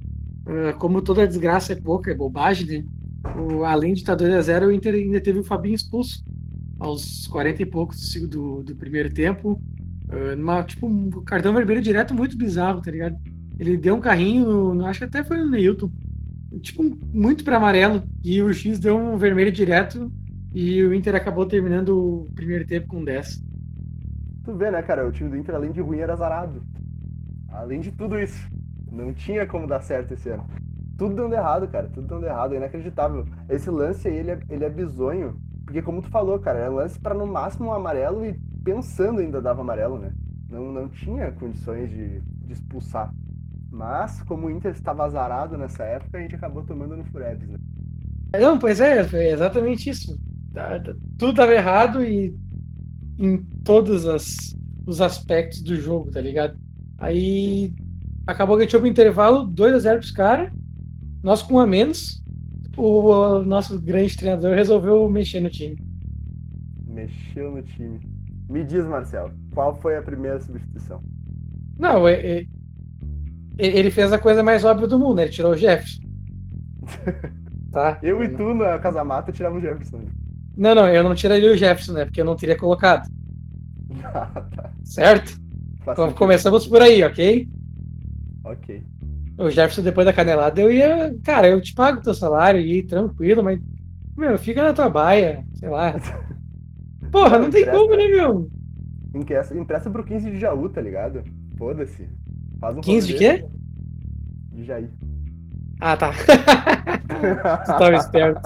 ah, 0.45 0.73
como 0.73 1.01
toda 1.01 1.27
desgraça 1.27 1.73
é 1.73 1.75
pouca, 1.81 2.12
é 2.12 2.15
bobagem, 2.15 2.67
né? 2.67 2.85
O, 3.25 3.63
além 3.63 3.93
de 3.93 4.01
estar 4.01 4.15
2x0, 4.15 4.67
o 4.67 4.71
Inter 4.71 4.93
ainda 4.95 5.21
teve 5.21 5.39
o 5.39 5.43
Fabinho 5.43 5.75
expulso 5.75 6.23
aos 6.79 7.27
40 7.27 7.62
e 7.63 7.65
poucos 7.65 8.13
do, 8.29 8.63
do, 8.63 8.75
primeiro 8.75 9.12
tempo. 9.13 9.62
ah, 10.09 10.35
numa, 10.35 10.63
tipo, 10.63 10.88
um 10.88 11.09
cartão 11.23 11.53
vermelho 11.53 11.81
direto 11.81 12.13
muito 12.13 12.38
bizarro, 12.38 12.81
tá 12.81 12.91
ligado? 12.91 13.17
Ele 13.59 13.77
deu 13.77 13.95
um 13.95 14.01
carrinho, 14.01 14.73
no- 14.75 14.85
acho 14.85 15.00
que 15.00 15.05
até 15.05 15.23
foi 15.23 15.38
no 15.38 15.50
Neilton. 15.50 15.91
tipo, 16.62 16.83
muito 17.13 17.43
para 17.43 17.57
amarelo. 17.57 18.03
E 18.23 18.41
o 18.41 18.53
X 18.53 18.79
deu 18.79 18.97
um 18.97 19.17
vermelho 19.17 19.51
direto. 19.51 20.12
E 20.53 20.83
o 20.83 20.93
Inter 20.93 21.15
acabou 21.15 21.45
terminando 21.47 21.89
o 22.25 22.31
primeiro 22.35 22.65
tempo 22.65 22.88
com 22.88 23.03
10. 23.03 23.41
Tu 24.43 24.53
vê, 24.53 24.69
né, 24.69 24.81
cara? 24.81 25.07
O 25.07 25.12
time 25.12 25.29
do 25.29 25.38
Inter, 25.38 25.55
além 25.55 25.71
de 25.71 25.81
ruim, 25.81 26.00
era 26.00 26.13
azarado. 26.13 26.62
Além 27.50 27.79
de 27.79 27.91
tudo 27.91 28.19
isso. 28.19 28.50
Não 28.91 29.13
tinha 29.13 29.47
como 29.47 29.67
dar 29.67 29.81
certo 29.81 30.13
esse 30.13 30.29
ano. 30.29 30.45
Tudo 30.97 31.15
dando 31.15 31.33
errado, 31.33 31.67
cara. 31.67 31.88
Tudo 31.88 32.07
dando 32.07 32.25
errado. 32.25 32.53
É 32.53 32.57
inacreditável. 32.57 33.25
Esse 33.50 33.69
lance 33.69 34.07
aí, 34.07 34.15
ele 34.17 34.31
é, 34.31 34.39
ele 34.50 34.65
é 34.65 34.69
bizonho. 34.69 35.39
Porque, 35.65 35.81
como 35.81 36.01
tu 36.01 36.09
falou, 36.09 36.39
cara, 36.39 36.59
é 36.59 36.69
lance 36.69 37.00
para 37.00 37.15
no 37.15 37.25
máximo 37.25 37.69
um 37.69 37.73
amarelo 37.73 38.25
e 38.25 38.33
pensando 38.63 39.19
ainda 39.19 39.41
dava 39.41 39.62
amarelo, 39.62 39.97
né? 39.97 40.12
Não, 40.50 40.71
não 40.71 40.89
tinha 40.89 41.31
condições 41.31 41.89
de, 41.89 42.19
de 42.21 42.53
expulsar. 42.53 43.13
Mas, 43.71 44.21
como 44.23 44.47
o 44.47 44.51
Inter 44.51 44.71
estava 44.71 45.05
azarado 45.05 45.57
nessa 45.57 45.83
época, 45.83 46.17
a 46.17 46.21
gente 46.21 46.35
acabou 46.35 46.63
tomando 46.63 46.95
no 46.97 47.05
Furebs, 47.05 47.47
né? 47.47 47.57
Não, 48.39 48.59
pois 48.59 48.79
é, 48.79 49.03
foi 49.03 49.27
exatamente 49.27 49.89
isso. 49.89 50.19
Tá, 50.53 50.79
tá, 50.79 50.93
tudo 51.17 51.31
estava 51.31 51.53
errado 51.53 52.03
e 52.03 52.38
em 53.17 53.38
todos 53.63 54.08
as, 54.08 54.55
os 54.86 55.01
aspectos 55.01 55.62
do 55.62 55.75
jogo, 55.75 56.12
tá 56.12 56.22
ligado? 56.22 56.58
Aí 56.98 57.74
acabou 58.25 58.55
que 58.55 58.62
a 58.62 58.65
gente 58.65 58.72
foi 58.72 58.79
pro 58.82 58.89
intervalo, 58.89 59.48
2x0 59.48 59.98
pros 59.98 60.12
caras, 60.12 60.51
nós 61.22 61.41
com 61.41 61.55
um 61.55 61.60
a 61.60 61.67
menos. 61.67 62.22
O, 62.75 63.10
o 63.10 63.43
nosso 63.43 63.79
grande 63.79 64.17
treinador 64.17 64.55
resolveu 64.55 65.08
mexer 65.10 65.39
no 65.39 65.50
time. 65.50 65.77
Mexeu 66.88 67.51
no 67.51 67.62
time. 67.62 68.00
Me 68.50 68.63
diz, 68.63 68.86
Marcelo, 68.86 69.32
qual 69.53 69.75
foi 69.75 69.96
a 69.96 70.01
primeira 70.01 70.39
substituição? 70.39 71.01
Não, 71.77 72.08
é, 72.08 72.13
é, 72.13 72.46
ele 73.58 73.91
fez 73.91 74.12
a 74.12 74.20
coisa 74.20 74.43
mais 74.43 74.65
óbvia 74.65 74.88
do 74.88 75.00
mundo, 75.00 75.15
né? 75.15 75.24
Ele 75.24 75.32
tirou 75.32 75.51
o 75.51 75.58
Jefferson. 75.58 76.01
tá? 77.72 78.00
Eu 78.01 78.24
e 78.24 78.29
tu 78.29 78.53
na 78.53 78.77
Casa 78.79 79.03
Mata 79.03 79.32
tirava 79.32 79.58
o 79.58 79.62
Jefferson. 79.62 80.01
Não, 80.55 80.75
não, 80.75 80.88
eu 80.88 81.03
não 81.03 81.15
tiraria 81.15 81.51
o 81.51 81.57
Jefferson, 81.57 81.93
né? 81.93 82.05
Porque 82.05 82.22
eu 82.22 82.25
não 82.25 82.36
teria 82.36 82.57
colocado. 82.57 83.10
Certo? 84.83 85.39
Então, 85.81 86.13
começamos 86.13 86.67
por 86.67 86.81
aí, 86.81 87.03
ok? 87.03 87.48
Ok. 88.43 88.83
O 89.38 89.50
Jefferson, 89.50 89.81
depois 89.81 90.05
da 90.05 90.13
canelada, 90.13 90.62
eu 90.62 90.72
ia. 90.72 91.15
Cara, 91.24 91.48
eu 91.48 91.60
te 91.60 91.74
pago 91.74 92.00
o 92.00 92.03
teu 92.03 92.13
salário 92.13 92.62
e 92.62 92.79
ir 92.79 92.83
tranquilo, 92.83 93.43
mas. 93.43 93.60
Meu, 94.15 94.38
fica 94.38 94.63
na 94.63 94.74
tua 94.74 94.89
baia, 94.89 95.43
sei 95.55 95.69
lá. 95.69 95.95
Porra, 97.12 97.38
não, 97.38 97.45
não 97.45 97.50
tem 97.50 97.65
como, 97.65 97.95
né, 97.95 98.07
meu? 98.07 98.50
Empresta, 99.13 99.57
empresta 99.57 99.89
pro 99.89 100.03
15 100.03 100.31
de 100.31 100.39
Jaú, 100.39 100.69
tá 100.69 100.81
ligado? 100.81 101.24
Foda-se. 101.57 102.07
Faz 102.60 102.77
um 102.77 102.81
15 102.81 103.07
de 103.07 103.13
quê? 103.15 103.45
De 104.51 104.65
Jair. 104.65 104.89
Ah, 105.79 105.98
tá. 105.98 106.12
tu 107.65 107.67
tava 107.67 107.95
esperto. 107.95 108.41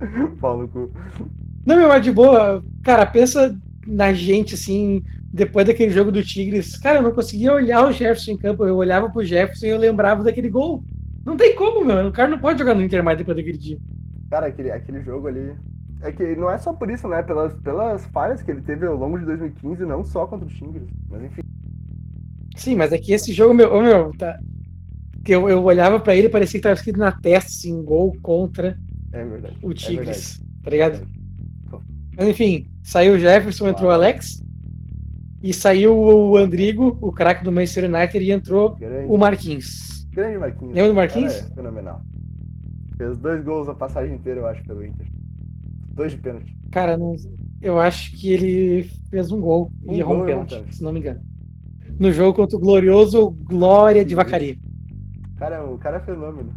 Paulo 0.40 0.68
cu. 0.68 0.90
Não, 1.64 1.76
meu, 1.76 1.88
mas 1.88 2.02
de 2.02 2.12
boa. 2.12 2.62
Cara, 2.82 3.06
pensa 3.06 3.56
na 3.86 4.12
gente, 4.12 4.54
assim, 4.54 5.02
depois 5.32 5.66
daquele 5.66 5.92
jogo 5.92 6.10
do 6.10 6.22
Tigres. 6.22 6.76
Cara, 6.78 6.98
eu 6.98 7.02
não 7.02 7.12
conseguia 7.12 7.52
olhar 7.52 7.86
o 7.86 7.92
Jefferson 7.92 8.32
em 8.32 8.36
campo. 8.36 8.64
Eu 8.64 8.76
olhava 8.76 9.10
pro 9.10 9.24
Jefferson 9.24 9.66
e 9.66 9.70
eu 9.70 9.78
lembrava 9.78 10.24
daquele 10.24 10.48
gol. 10.48 10.82
Não 11.24 11.36
tem 11.36 11.54
como, 11.54 11.84
meu. 11.84 12.08
O 12.08 12.12
cara 12.12 12.28
não 12.28 12.38
pode 12.38 12.58
jogar 12.58 12.74
no 12.74 12.82
Inter 12.82 13.04
mais 13.04 13.18
depois 13.18 13.36
daquele 13.36 13.58
dia. 13.58 13.78
Cara, 14.30 14.46
aquele, 14.46 14.70
aquele 14.70 15.02
jogo 15.02 15.28
ali. 15.28 15.52
É 16.02 16.10
que 16.10 16.34
não 16.34 16.50
é 16.50 16.56
só 16.56 16.72
por 16.72 16.90
isso, 16.90 17.06
né? 17.06 17.22
Pelas, 17.22 17.54
pelas 17.56 18.06
falhas 18.06 18.40
que 18.40 18.50
ele 18.50 18.62
teve 18.62 18.86
ao 18.86 18.96
longo 18.96 19.18
de 19.18 19.26
2015, 19.26 19.84
não 19.84 20.02
só 20.02 20.26
contra 20.26 20.46
o 20.46 20.50
Tigres. 20.50 20.88
Mas 21.10 21.22
enfim. 21.24 21.42
Sim, 22.56 22.74
mas 22.74 22.92
é 22.92 22.98
que 22.98 23.12
esse 23.12 23.32
jogo, 23.32 23.52
meu, 23.52 23.82
meu 23.82 24.10
tá, 24.16 24.38
que 25.22 25.34
eu, 25.34 25.48
eu 25.48 25.62
olhava 25.62 26.00
para 26.00 26.16
ele 26.16 26.28
e 26.28 26.30
parecia 26.30 26.58
que 26.58 26.62
tava 26.62 26.74
escrito 26.74 26.98
na 26.98 27.12
testa, 27.12 27.50
assim, 27.50 27.82
gol 27.82 28.16
contra 28.22 28.78
é 29.12 29.24
verdade, 29.24 29.56
o 29.62 29.72
Tigres, 29.74 30.40
é 30.40 30.64
tá 30.64 30.70
ligado? 30.70 31.06
Mas 32.16 32.28
enfim, 32.28 32.66
saiu 32.82 33.14
o 33.14 33.18
Jefferson, 33.18 33.68
entrou 33.68 33.88
o 33.88 33.92
Alex, 33.92 34.42
e 35.42 35.54
saiu 35.54 35.96
o 35.96 36.36
Andrigo, 36.36 36.98
o 37.00 37.10
craque 37.10 37.42
do 37.42 37.50
Manchester 37.50 37.84
United, 37.84 38.24
e 38.24 38.30
entrou 38.30 38.76
grande, 38.76 39.06
o 39.08 39.16
Marquinhos. 39.16 40.06
Grande 40.12 40.38
Marquinhos. 40.38 40.74
Lembra 40.74 40.88
do 40.88 40.94
Marquinhos? 40.94 41.34
É, 41.34 41.42
fenomenal. 41.54 42.02
Fez 42.98 43.16
dois 43.16 43.42
gols 43.42 43.68
a 43.68 43.74
passagem 43.74 44.14
inteira, 44.14 44.40
eu 44.40 44.46
acho, 44.46 44.62
pelo 44.64 44.84
Inter. 44.84 45.06
Dois 45.94 46.12
de 46.12 46.18
pênalti. 46.18 46.54
Cara, 46.70 46.96
não, 46.96 47.16
eu 47.62 47.80
acho 47.80 48.12
que 48.16 48.32
ele 48.32 48.90
fez 49.08 49.32
um 49.32 49.40
gol 49.40 49.72
um 49.86 49.94
e 49.94 50.00
errou 50.00 50.22
um 50.22 50.26
pênalti, 50.26 50.62
se 50.70 50.82
não 50.82 50.92
me 50.92 51.00
engano. 51.00 51.20
No 51.98 52.12
jogo 52.12 52.34
contra 52.34 52.56
o 52.56 52.60
glorioso 52.60 53.30
Glória 53.30 54.04
de 54.04 54.14
Vacaria. 54.14 54.56
Cara, 55.36 55.64
o 55.64 55.78
cara 55.78 55.96
é 55.96 56.00
fenômeno. 56.00 56.52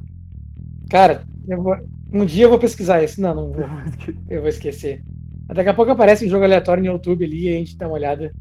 Cara, 0.90 1.24
vou, 1.48 1.78
um 2.14 2.26
dia 2.26 2.46
eu 2.46 2.50
vou 2.50 2.60
pesquisar 2.60 3.04
isso. 3.04 3.20
Não, 3.20 3.34
não 3.34 3.52
vou. 3.52 3.66
Eu 4.30 4.42
vou 4.42 4.50
esquecer. 4.50 5.04
Daqui 5.48 5.70
a 5.70 5.74
pouco 5.74 5.92
aparece 5.92 6.26
um 6.26 6.30
jogo 6.30 6.46
aleatório 6.46 6.84
no 6.84 6.92
YouTube 6.92 7.26
ali 7.26 7.50
e 7.50 7.56
a 7.56 7.58
gente 7.58 7.78
dá 7.78 7.88
uma 7.88 7.96
olhada. 7.96 8.32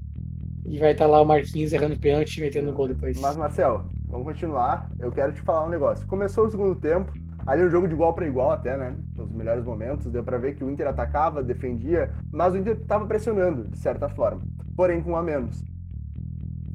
E 0.64 0.78
vai 0.78 0.92
estar 0.92 1.06
tá 1.06 1.10
lá 1.10 1.20
o 1.20 1.24
Marquinhos 1.24 1.72
errando 1.72 1.98
pênalti 1.98 2.36
e 2.36 2.40
metendo 2.40 2.72
gol 2.72 2.86
depois. 2.86 3.20
Mas, 3.20 3.36
Marcel, 3.36 3.84
vamos 4.06 4.26
continuar. 4.26 4.90
Eu 5.00 5.10
quero 5.10 5.32
te 5.32 5.40
falar 5.40 5.66
um 5.66 5.70
negócio. 5.70 6.06
Começou 6.06 6.46
o 6.46 6.50
segundo 6.50 6.76
tempo, 6.76 7.12
ali 7.46 7.64
um 7.64 7.70
jogo 7.70 7.88
de 7.88 7.94
igual 7.94 8.14
para 8.14 8.26
igual 8.26 8.50
até, 8.52 8.76
né? 8.76 8.94
Nos 9.16 9.30
melhores 9.32 9.64
momentos, 9.64 10.10
deu 10.10 10.22
para 10.22 10.38
ver 10.38 10.54
que 10.54 10.62
o 10.62 10.70
Inter 10.70 10.86
atacava, 10.86 11.42
defendia, 11.42 12.10
mas 12.30 12.54
o 12.54 12.58
Inter 12.58 12.76
estava 12.76 13.06
pressionando, 13.06 13.64
de 13.68 13.78
certa 13.78 14.08
forma. 14.08 14.42
Porém, 14.76 15.02
com 15.02 15.12
um 15.12 15.16
a 15.16 15.22
menos. 15.22 15.62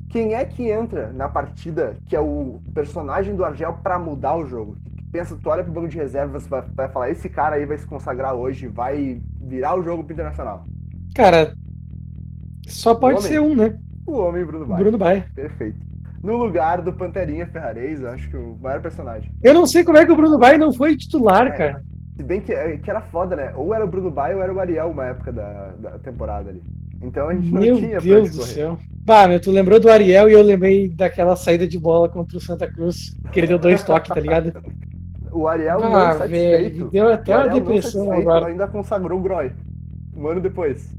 Quem 0.09 0.33
é 0.33 0.45
que 0.45 0.69
entra 0.69 1.11
na 1.13 1.29
partida 1.29 1.95
que 2.05 2.15
é 2.15 2.19
o 2.19 2.59
personagem 2.73 3.35
do 3.35 3.45
Argel 3.45 3.73
para 3.81 3.97
mudar 3.97 4.35
o 4.35 4.45
jogo? 4.45 4.77
Pensa, 5.17 5.35
tu 5.35 5.49
olha 5.49 5.63
pro 5.63 5.73
banco 5.73 5.87
de 5.87 5.97
reservas, 5.97 6.45
vai, 6.45 6.61
vai 6.75 6.87
falar, 6.89 7.09
esse 7.09 7.27
cara 7.27 7.55
aí 7.55 7.65
vai 7.65 7.75
se 7.75 7.87
consagrar 7.87 8.35
hoje, 8.35 8.67
vai 8.67 9.19
virar 9.41 9.75
o 9.75 9.81
jogo 9.81 10.03
pro 10.03 10.13
Internacional. 10.13 10.63
Cara, 11.15 11.55
só 12.67 12.93
pode 12.93 13.23
ser 13.23 13.41
um, 13.41 13.55
né? 13.55 13.79
O 14.05 14.11
homem 14.19 14.45
Bruno 14.45 14.67
Baia. 14.67 14.83
Bruno 14.83 14.97
Baia. 14.99 15.25
Perfeito. 15.33 15.79
No 16.21 16.37
lugar 16.37 16.83
do 16.83 16.93
Panterinha 16.93 17.47
Ferrarez, 17.47 18.05
acho 18.05 18.29
que 18.29 18.37
o 18.37 18.59
maior 18.61 18.79
personagem. 18.79 19.31
Eu 19.41 19.55
não 19.55 19.65
sei 19.65 19.83
como 19.83 19.97
é 19.97 20.05
que 20.05 20.11
o 20.11 20.15
Bruno 20.15 20.37
Baia 20.37 20.59
não 20.59 20.71
foi 20.71 20.95
titular, 20.95 21.47
é, 21.47 21.51
cara. 21.51 21.83
Se 22.15 22.21
bem 22.21 22.39
que, 22.39 22.53
é, 22.53 22.77
que 22.77 22.87
era 22.87 23.01
foda, 23.01 23.35
né? 23.35 23.53
Ou 23.55 23.73
era 23.73 23.83
o 23.83 23.87
Bruno 23.87 24.11
Baia 24.11 24.35
ou 24.35 24.43
era 24.43 24.53
o 24.53 24.59
Ariel 24.59 24.91
uma 24.91 25.05
época 25.05 25.31
da, 25.31 25.73
da 25.79 25.97
temporada 25.97 26.51
ali. 26.51 26.61
Então 27.01 27.29
a 27.29 27.33
gente 27.33 27.51
não 27.51 27.61
meu 27.61 27.77
tinha 27.77 27.99
Deus 27.99 28.35
do 28.35 28.43
céu. 28.43 28.77
Bah, 29.03 29.27
meu, 29.27 29.39
tu 29.39 29.51
lembrou 29.51 29.79
do 29.79 29.89
Ariel 29.89 30.29
e 30.29 30.33
eu 30.33 30.41
lembrei 30.41 30.89
daquela 30.89 31.35
saída 31.35 31.67
de 31.67 31.79
bola 31.79 32.09
contra 32.09 32.37
o 32.37 32.41
Santa 32.41 32.67
Cruz, 32.67 33.15
que 33.31 33.39
ele 33.39 33.47
deu 33.47 33.57
dois 33.57 33.83
toques, 33.83 34.09
tá 34.09 34.19
ligado? 34.19 34.51
O 35.37 35.47
Ariel 35.47 35.83
ah, 35.83 35.89
não 35.89 36.17
satisfeito. 36.17 36.77
Velho, 36.77 36.89
deu 36.89 37.13
até 37.13 37.37
uma 37.37 37.47
depressão 37.49 38.11
agora. 38.11 38.47
Ainda 38.47 38.67
consagrou 38.67 39.19
o 39.19 39.21
Groy. 39.21 39.51
Um 40.15 40.27
ano 40.27 40.41
depois. 40.41 40.95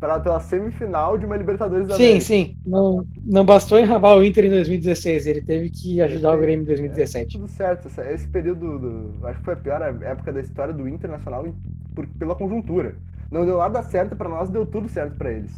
Pela, 0.00 0.20
pela 0.20 0.40
semifinal 0.40 1.16
de 1.16 1.24
uma 1.24 1.36
Libertadores 1.36 1.88
da 1.88 1.96
Sim, 1.96 2.04
América. 2.04 2.24
sim. 2.24 2.56
Não, 2.66 3.06
não 3.24 3.44
bastou 3.44 3.78
enrabar 3.78 4.16
o 4.16 4.22
Inter 4.22 4.44
em 4.44 4.50
2016, 4.50 5.26
ele 5.26 5.40
teve 5.40 5.70
que 5.70 6.02
ajudar 6.02 6.34
o 6.34 6.38
Grêmio 6.38 6.64
em 6.64 6.66
2017. 6.66 7.36
É, 7.36 7.40
tudo 7.40 7.50
certo. 7.50 7.88
Esse 8.02 8.28
período, 8.28 8.78
do, 8.78 9.26
acho 9.26 9.38
que 9.38 9.44
foi 9.44 9.54
a 9.54 9.56
pior 9.56 9.80
época 10.02 10.34
da 10.34 10.40
história 10.40 10.74
do 10.74 10.86
Internacional 10.86 11.46
por, 11.94 12.06
pela 12.06 12.34
conjuntura 12.34 12.94
não 13.30 13.44
deu 13.44 13.58
nada 13.58 13.82
certo 13.82 14.16
para 14.16 14.28
nós, 14.28 14.48
deu 14.48 14.64
tudo 14.64 14.88
certo 14.88 15.16
para 15.16 15.32
eles. 15.32 15.50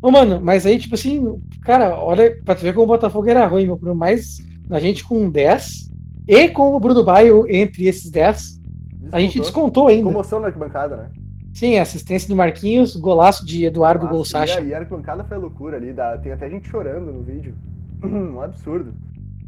Ô, 0.00 0.10
mano, 0.10 0.40
mas 0.40 0.66
aí, 0.66 0.78
tipo 0.78 0.94
assim, 0.94 1.40
cara, 1.62 1.96
olha, 1.96 2.38
pra 2.44 2.54
tu 2.54 2.62
ver 2.62 2.72
como 2.72 2.84
o 2.84 2.88
Botafogo 2.88 3.28
era 3.28 3.46
ruim, 3.46 3.66
meu, 3.66 3.94
mas 3.94 4.38
a 4.70 4.78
gente 4.78 5.04
com 5.04 5.28
10 5.28 5.90
e 6.26 6.48
com 6.48 6.74
o 6.74 6.80
Bruno 6.80 7.04
Baio 7.04 7.46
entre 7.48 7.86
esses 7.86 8.10
10, 8.10 8.58
descontou. 8.58 9.08
a 9.12 9.20
gente 9.20 9.40
descontou 9.40 9.88
ainda. 9.88 10.04
Comoção 10.04 10.40
na 10.40 10.46
arquibancada, 10.46 10.96
né? 10.96 11.10
Sim, 11.54 11.78
assistência 11.78 12.28
do 12.28 12.36
Marquinhos, 12.36 12.96
golaço 12.96 13.44
de 13.46 13.64
Eduardo 13.64 14.04
Nossa, 14.04 14.16
Golsacha. 14.16 14.60
E 14.60 14.74
a, 14.74 14.78
arquibancada 14.78 15.24
foi 15.24 15.38
loucura 15.38 15.76
ali, 15.76 15.92
dá, 15.92 16.18
tem 16.18 16.32
até 16.32 16.50
gente 16.50 16.68
chorando 16.68 17.12
no 17.12 17.22
vídeo. 17.22 17.54
um 18.04 18.40
absurdo. 18.40 18.92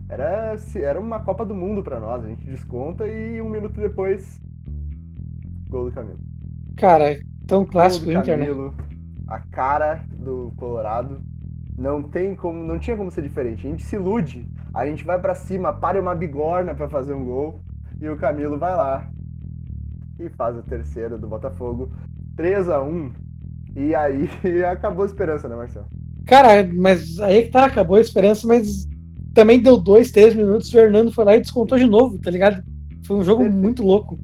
Era, 0.08 0.56
era 0.74 0.98
uma 0.98 1.20
Copa 1.20 1.44
do 1.44 1.54
Mundo 1.54 1.82
para 1.82 2.00
nós, 2.00 2.24
a 2.24 2.28
gente 2.28 2.46
desconta 2.46 3.06
e 3.06 3.42
um 3.42 3.50
minuto 3.50 3.78
depois, 3.78 4.40
gol 5.68 5.84
do 5.86 5.92
Camilo. 5.92 6.18
Cara, 6.76 7.18
Tão 7.48 7.64
clássico 7.64 8.10
Inter, 8.10 8.38
Camilo, 8.38 8.66
né? 8.66 8.84
A 9.26 9.40
cara 9.40 10.04
do 10.12 10.52
Colorado 10.58 11.18
não 11.78 12.02
tem 12.02 12.36
como, 12.36 12.62
não 12.62 12.78
tinha 12.78 12.94
como 12.94 13.10
ser 13.10 13.22
diferente. 13.22 13.66
A 13.66 13.70
gente 13.70 13.82
se 13.82 13.96
ilude, 13.96 14.46
a 14.78 14.86
gente 14.86 15.04
vai 15.04 15.20
para 15.20 15.34
cima, 15.34 15.72
para 15.72 16.00
uma 16.00 16.14
bigorna 16.14 16.72
para 16.72 16.88
fazer 16.88 17.12
um 17.12 17.24
gol 17.24 17.60
e 18.00 18.08
o 18.08 18.16
Camilo 18.16 18.56
vai 18.56 18.76
lá 18.76 19.10
e 20.20 20.28
faz 20.28 20.56
a 20.56 20.62
terceira 20.62 21.18
do 21.18 21.26
Botafogo, 21.26 21.90
3 22.36 22.68
a 22.68 22.80
1 22.80 23.10
e 23.74 23.92
aí 23.92 24.30
acabou 24.70 25.02
a 25.02 25.06
esperança, 25.06 25.48
né, 25.48 25.56
Marcelo? 25.56 25.86
Cara, 26.26 26.64
mas 26.72 27.18
aí 27.18 27.42
que 27.42 27.50
tá, 27.50 27.64
acabou 27.64 27.96
a 27.96 28.00
esperança, 28.00 28.46
mas 28.46 28.86
também 29.34 29.60
deu 29.60 29.78
dois, 29.78 30.12
três 30.12 30.32
minutos, 30.32 30.68
o 30.68 30.72
Fernando 30.72 31.10
foi 31.10 31.24
lá 31.24 31.34
e 31.34 31.40
descontou 31.40 31.76
de 31.76 31.86
novo, 31.86 32.16
tá 32.20 32.30
ligado? 32.30 32.62
Foi 33.04 33.16
um 33.16 33.24
jogo 33.24 33.42
Perfeito. 33.42 33.60
muito 33.60 33.82
louco. 33.82 34.16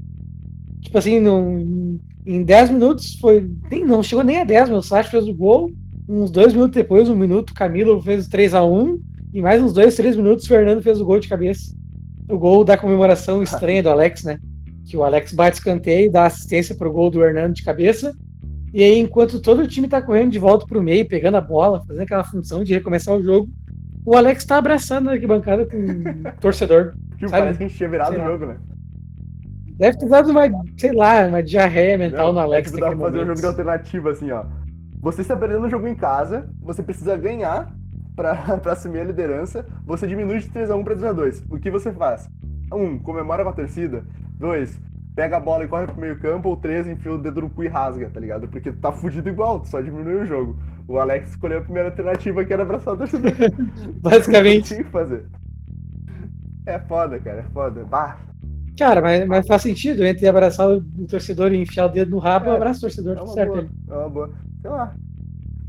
Tipo 0.82 0.99
assim, 0.99 1.18
não, 1.18 1.99
em 2.25 2.44
10 2.44 2.70
minutos 2.70 3.16
foi. 3.18 3.50
Nem, 3.70 3.84
não 3.84 4.02
chegou 4.02 4.23
nem 4.23 4.40
a 4.40 4.44
10, 4.44 4.68
meu 4.68 4.82
Sacha 4.82 5.11
fez 5.11 5.26
o 5.26 5.34
gol. 5.34 5.73
Uns 6.08 6.30
dois 6.30 6.52
minutos 6.52 6.75
depois, 6.75 7.08
um 7.08 7.16
minuto, 7.16 7.54
Camilo 7.54 8.00
fez 8.02 8.28
3 8.28 8.54
a 8.54 8.62
1 8.62 9.13
E 9.34 9.42
mais 9.42 9.60
uns 9.60 9.72
dois, 9.72 9.96
três 9.96 10.14
minutos, 10.14 10.46
Fernando 10.46 10.80
fez 10.80 11.00
o 11.00 11.04
gol 11.04 11.18
de 11.18 11.28
cabeça. 11.28 11.74
o 12.28 12.38
gol 12.38 12.64
da 12.64 12.76
comemoração 12.76 13.42
estranha 13.42 13.82
do 13.82 13.90
Alex, 13.90 14.22
né? 14.22 14.38
Que 14.88 14.96
o 14.96 15.02
Alex 15.02 15.32
bate 15.32 15.56
escanteio, 15.56 16.12
dá 16.12 16.26
assistência 16.26 16.72
pro 16.76 16.92
gol 16.92 17.10
do 17.10 17.20
Hernando 17.20 17.52
de 17.52 17.64
cabeça. 17.64 18.14
E 18.72 18.80
aí, 18.80 18.96
enquanto 18.96 19.40
todo 19.40 19.62
o 19.62 19.66
time 19.66 19.88
tá 19.88 20.00
correndo 20.00 20.30
de 20.30 20.38
volta 20.38 20.64
pro 20.66 20.80
meio, 20.80 21.08
pegando 21.08 21.36
a 21.36 21.40
bola, 21.40 21.82
fazendo 21.84 22.04
aquela 22.04 22.22
função 22.22 22.62
de 22.62 22.74
recomeçar 22.74 23.12
o 23.12 23.24
jogo, 23.24 23.50
o 24.06 24.16
Alex 24.16 24.44
tá 24.44 24.56
abraçando 24.56 25.10
a 25.10 25.14
arquibancada 25.14 25.66
com 25.66 25.78
o 25.78 26.32
torcedor. 26.40 26.94
Tipo, 27.16 27.28
sabe? 27.28 27.42
parece 27.42 27.58
que 27.58 27.64
a 27.64 27.66
gente 27.66 27.76
tinha 27.76 27.88
virado 27.88 28.16
o 28.16 28.24
jogo, 28.24 28.46
né? 28.46 28.56
Deve 29.76 29.98
ter 29.98 30.08
dado 30.08 30.30
uma, 30.30 30.42
sei 30.76 30.92
lá, 30.92 31.26
uma 31.26 31.42
diarreia 31.42 31.98
mental 31.98 32.28
no 32.28 32.34
Não, 32.34 32.42
Alex. 32.42 32.68
É 32.68 32.70
tipo, 32.70 32.80
dá 32.80 32.94
pra 32.94 33.06
fazer 33.06 33.18
um 33.18 33.26
jogo 33.26 33.40
de 33.40 33.46
alternativa, 33.46 34.10
assim, 34.12 34.30
ó. 34.30 34.44
Você 35.00 35.22
está 35.22 35.36
perdendo 35.36 35.66
o 35.66 35.70
jogo 35.70 35.88
em 35.88 35.96
casa, 35.96 36.48
você 36.62 36.84
precisa 36.84 37.16
ganhar 37.16 37.74
pra, 38.14 38.35
pra 38.59 38.73
assumir 38.73 39.00
a 39.00 39.04
liderança, 39.04 39.66
você 39.85 40.06
diminui 40.06 40.38
de 40.40 40.49
3x1 40.50 40.85
pra 40.85 40.94
2x2. 40.94 41.44
O 41.50 41.59
que 41.59 41.71
você 41.71 41.92
faz? 41.92 42.28
Um, 42.73 42.99
comemora 42.99 43.42
com 43.44 43.50
a 43.50 43.52
torcida. 43.52 44.04
Dois, 44.38 44.80
pega 45.14 45.37
a 45.37 45.40
bola 45.40 45.64
e 45.64 45.68
corre 45.68 45.87
pro 45.87 46.00
meio 46.00 46.18
campo. 46.18 46.49
Ou 46.49 46.56
três, 46.56 46.87
enfia 46.87 47.12
o 47.12 47.18
dedo 47.18 47.42
no 47.42 47.50
cu 47.50 47.64
e 47.64 47.68
rasga, 47.68 48.11
tá 48.11 48.21
ligado? 48.21 48.49
Porque 48.49 48.73
tu 48.73 48.78
tá 48.78 48.92
fudido 48.92 49.28
igual, 49.28 49.61
tu 49.61 49.68
só 49.68 49.80
diminui 49.80 50.16
o 50.16 50.26
jogo. 50.26 50.56
O 50.87 50.99
Alex 50.99 51.30
escolheu 51.30 51.59
a 51.59 51.62
primeira 51.62 51.88
alternativa 51.88 52.44
que 52.44 52.52
era 52.52 52.62
abraçar 52.62 52.94
a 52.94 52.97
torcida. 52.97 53.30
Basicamente. 54.00 54.68
Tinha 54.75 54.85
que 54.85 54.90
fazer. 54.90 55.25
É 56.66 56.78
foda, 56.78 57.18
cara, 57.21 57.40
é 57.40 57.52
foda. 57.52 57.85
Bah, 57.85 58.18
Cara, 58.76 59.00
mas, 59.00 59.26
mas 59.26 59.47
faz 59.47 59.62
sentido 59.62 60.04
entre 60.04 60.26
abraçar 60.26 60.68
o 60.68 60.83
torcedor 61.06 61.52
e 61.52 61.62
enfiar 61.62 61.87
o 61.87 61.88
dedo 61.90 62.11
no 62.11 62.18
rabo, 62.18 62.47
É, 62.47 62.49
eu 62.50 62.54
abraço 62.54 62.78
o 62.78 62.80
torcedor, 62.83 63.18
É 63.18 63.26
certo. 63.26 63.52
boa, 63.52 63.68
é 63.88 63.94
uma 63.94 64.09
boa. 64.09 64.30
Sei 64.61 64.71
lá. 64.71 64.94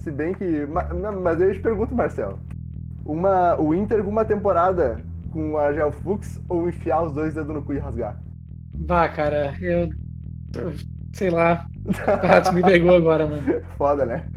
Se 0.06 0.12
bem 0.12 0.36
que. 0.36 0.68
ma- 0.68 0.84
não, 0.94 1.20
Mas 1.20 1.42
eu 1.42 1.52
te 1.52 1.60
pergunto, 1.60 1.96
Marcelo. 1.96 2.40
Uma, 3.04 3.60
o 3.60 3.74
Inter 3.74 4.04
com 4.04 4.12
uma 4.12 4.24
temporada 4.24 5.00
com 5.32 5.54
o 5.54 5.58
Argel 5.58 5.92
Fux 5.92 6.40
ou 6.48 6.70
enfiar 6.70 7.02
os 7.02 7.12
dois 7.12 7.34
dedos 7.34 7.52
no 7.56 7.64
cu 7.64 7.74
e 7.74 7.80
rasgar? 7.80 8.16
Bah, 8.76 9.10
cara, 9.10 9.56
eu. 9.60 9.90
Sei 11.12 11.32
lá. 11.32 11.66
Ah, 12.06 12.40
tu 12.40 12.54
me 12.54 12.62
pegou 12.62 12.96
agora, 12.96 13.26
mano. 13.26 13.42
Foda, 13.80 14.06
né? 14.06 14.28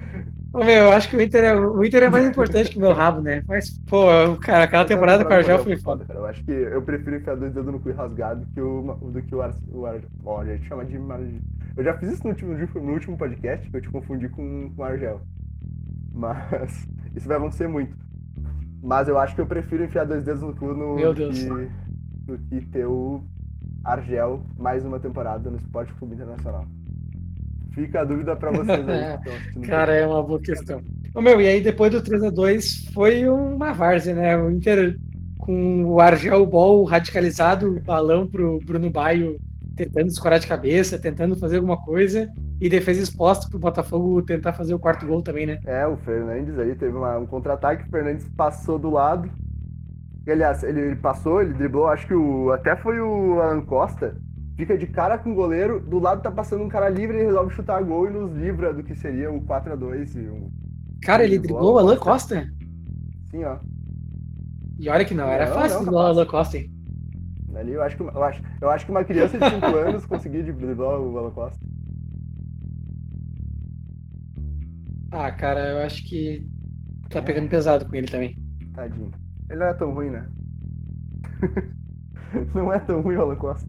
Ô, 0.54 0.64
meu, 0.64 0.84
eu 0.84 0.92
acho 0.92 1.10
que 1.10 1.16
o 1.16 1.20
Inter, 1.20 1.44
é, 1.44 1.54
o 1.54 1.84
Inter 1.84 2.04
é 2.04 2.08
mais 2.08 2.26
importante 2.26 2.70
que 2.70 2.78
o 2.78 2.80
meu 2.80 2.94
rabo, 2.94 3.20
né? 3.20 3.42
Mas, 3.46 3.78
pô, 3.80 4.06
cara, 4.40 4.64
aquela 4.64 4.86
temporada 4.86 5.22
com 5.22 5.30
o 5.30 5.34
Argel 5.34 5.58
foi 5.62 5.76
foda. 5.76 6.06
Cara. 6.06 6.18
Eu 6.18 6.24
acho 6.24 6.42
que 6.44 6.50
eu 6.50 6.80
prefiro 6.80 7.16
enfiar 7.16 7.36
dois 7.36 7.52
dedos 7.52 7.70
no 7.70 7.78
cu 7.78 7.90
e 7.90 7.92
rasgar 7.92 8.36
do 8.36 8.46
que 8.46 8.60
o, 8.60 8.82
do 9.12 9.22
que 9.22 9.34
o, 9.34 9.42
Ar, 9.42 9.52
o 9.70 9.84
Ar, 9.84 10.00
ó, 10.24 10.40
a 10.40 10.46
gente 10.46 10.66
chama 10.66 10.86
de 10.86 10.96
Eu 11.76 11.84
já 11.84 11.92
fiz 11.98 12.12
isso 12.12 12.24
no 12.24 12.30
último, 12.30 12.54
no 12.80 12.92
último 12.94 13.18
podcast, 13.18 13.68
que 13.68 13.76
eu 13.76 13.82
te 13.82 13.90
confundi 13.90 14.30
com, 14.30 14.72
com 14.74 14.82
o 14.82 14.84
Argel. 14.84 15.20
Mas 16.18 16.84
isso 17.14 17.28
vai 17.28 17.36
acontecer 17.36 17.68
muito. 17.68 17.96
Mas 18.82 19.08
eu 19.08 19.18
acho 19.18 19.34
que 19.34 19.40
eu 19.40 19.46
prefiro 19.46 19.84
enfiar 19.84 20.04
dois 20.04 20.24
dedos 20.24 20.42
no 20.42 20.54
cu 20.54 20.66
no, 20.74 20.96
Meu 20.96 21.14
Deus. 21.14 21.38
que, 21.38 21.48
do 22.26 22.38
que 22.38 22.60
ter 22.66 22.86
o 22.86 23.22
Argel 23.84 24.42
mais 24.56 24.84
uma 24.84 24.98
temporada 24.98 25.48
no 25.48 25.56
Esporte 25.56 25.94
Clube 25.94 26.14
Internacional. 26.14 26.66
Fica 27.72 28.00
a 28.00 28.04
dúvida 28.04 28.34
pra 28.34 28.50
vocês 28.50 28.88
aí 28.88 29.04
assistindo. 29.24 29.66
Cara, 29.66 29.94
é 29.94 30.06
uma 30.06 30.22
boa 30.22 30.40
questão. 30.40 30.82
Ô, 31.14 31.20
meu, 31.20 31.40
e 31.40 31.46
aí 31.46 31.60
depois 31.60 31.92
do 31.92 32.02
3x2 32.02 32.92
foi 32.92 33.28
uma 33.28 33.72
várzea, 33.72 34.14
né? 34.14 34.36
O 34.36 34.50
Inter 34.50 34.98
com 35.38 35.84
o 35.84 36.00
Argel 36.00 36.44
Ball 36.44 36.84
radicalizado, 36.84 37.80
balão 37.80 38.26
pro 38.26 38.58
Bruno 38.64 38.90
Baio 38.90 39.38
tentando 39.76 40.08
escorar 40.08 40.40
de 40.40 40.46
cabeça, 40.46 40.98
tentando 40.98 41.36
fazer 41.36 41.56
alguma 41.56 41.76
coisa, 41.76 42.28
e 42.60 42.68
defesa 42.68 43.02
exposta 43.02 43.48
pro 43.48 43.58
Botafogo 43.58 44.22
tentar 44.22 44.52
fazer 44.52 44.74
o 44.74 44.78
quarto 44.78 45.06
gol 45.06 45.22
também, 45.22 45.46
né? 45.46 45.58
É, 45.64 45.86
o 45.86 45.96
Fernandes 45.98 46.58
aí 46.58 46.74
teve 46.74 46.96
uma- 46.96 47.18
um 47.18 47.26
contra-ataque, 47.26 47.84
o 47.86 47.90
Fernandes 47.90 48.28
passou 48.36 48.78
do 48.78 48.90
lado. 48.90 49.30
Aliás, 50.28 50.62
ele, 50.62 50.80
ele 50.80 50.96
passou, 50.96 51.40
ele 51.42 51.54
driblou, 51.54 51.86
acho 51.88 52.06
que 52.06 52.14
o. 52.14 52.52
Até 52.52 52.76
foi 52.76 53.00
o 53.00 53.40
Alan 53.40 53.62
Costa. 53.64 54.16
Fica 54.56 54.76
de 54.76 54.86
cara 54.86 55.18
com 55.18 55.32
o 55.32 55.34
goleiro, 55.34 55.80
do 55.80 55.98
lado 55.98 56.22
tá 56.22 56.30
passando 56.30 56.64
um 56.64 56.68
cara 56.68 56.88
livre, 56.88 57.16
ele 57.16 57.26
resolve 57.26 57.54
chutar 57.54 57.82
gol 57.82 58.06
e 58.08 58.10
nos 58.10 58.32
livra 58.32 58.74
do 58.74 58.82
que 58.82 58.94
seria 58.94 59.30
o 59.32 59.40
4x2 59.42 60.14
e 60.16 60.28
um. 60.28 60.50
Cara, 61.02 61.24
ele 61.24 61.38
driblou 61.40 61.74
o 61.74 61.78
Alan 61.78 61.96
Costa. 61.96 62.36
Costa. 62.36 62.52
E 63.32 63.44
ó. 63.44 63.58
E 64.78 64.88
olha 64.88 65.04
que 65.04 65.14
não, 65.14 65.28
era 65.28 65.46
Não, 65.46 65.54
fácil 65.54 65.80
driblar 65.80 66.06
o. 66.06 66.08
Alan 66.08 66.26
Costa, 66.26 66.58
hein? 66.58 66.70
Ali 67.54 67.72
eu 67.72 67.82
acho 67.82 67.96
que, 67.96 68.02
eu 68.02 68.22
acho, 68.22 68.42
eu 68.60 68.70
acho 68.70 68.84
que 68.84 68.90
uma 68.90 69.04
criança 69.04 69.38
de 69.38 69.48
5 69.50 69.66
anos 69.76 70.06
conseguia 70.06 70.42
driblar 70.42 71.00
o 71.00 71.18
Alan 71.18 71.30
Costa. 71.30 71.58
Ah, 75.12 75.30
cara, 75.32 75.70
eu 75.72 75.78
acho 75.86 76.02
que 76.08 76.46
tá 77.10 77.22
pegando 77.22 77.48
pesado 77.50 77.86
com 77.88 77.94
ele 77.96 78.08
também. 78.08 78.36
Tadinho. 78.74 79.12
Ele 79.50 79.58
não 79.58 79.66
é 79.66 79.74
tão 79.74 79.92
ruim, 79.92 80.10
né? 80.10 80.28
não 82.54 82.72
é 82.72 82.78
tão 82.78 83.00
ruim 83.00 83.16
o 83.16 83.22
Alan 83.22 83.36
Costa. 83.36 83.68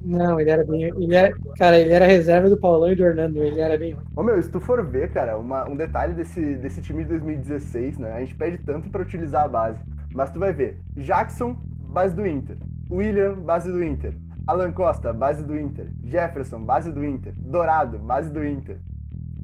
Não, 0.00 0.38
ele 0.40 0.50
era 0.50 0.64
bem. 0.64 0.82
Ele 0.84 1.14
era, 1.14 1.36
cara, 1.56 1.78
ele 1.78 1.92
era 1.92 2.06
reserva 2.06 2.48
do 2.48 2.58
Paulão 2.58 2.90
e 2.92 2.96
do 2.96 3.04
Hernando, 3.04 3.36
ele 3.42 3.60
era 3.60 3.76
bem 3.78 3.92
ruim. 3.92 4.04
Ô 4.16 4.22
meu, 4.22 4.40
se 4.42 4.50
tu 4.50 4.60
for 4.60 4.84
ver, 4.86 5.12
cara, 5.12 5.38
uma- 5.38 5.68
um 5.68 5.76
detalhe 5.76 6.14
desse, 6.14 6.56
desse 6.56 6.80
time 6.80 7.02
de 7.02 7.08
2016, 7.10 7.98
né? 7.98 8.12
A 8.12 8.20
gente 8.20 8.34
pede 8.34 8.58
tanto 8.58 8.90
pra 8.90 9.02
utilizar 9.02 9.44
a 9.44 9.48
base. 9.48 9.80
Mas 10.14 10.30
tu 10.30 10.38
vai 10.38 10.52
ver, 10.52 10.80
Jackson, 10.96 11.56
base 11.92 12.14
do 12.14 12.26
Inter. 12.26 12.56
William, 12.90 13.34
base 13.40 13.70
do 13.70 13.82
Inter. 13.82 14.14
Alan 14.46 14.72
Costa, 14.72 15.12
base 15.12 15.44
do 15.44 15.58
Inter. 15.58 15.88
Jefferson, 16.02 16.64
base 16.64 16.90
do 16.92 17.04
Inter. 17.04 17.34
Dourado, 17.36 17.98
base 17.98 18.30
do 18.30 18.44
Inter. 18.44 18.78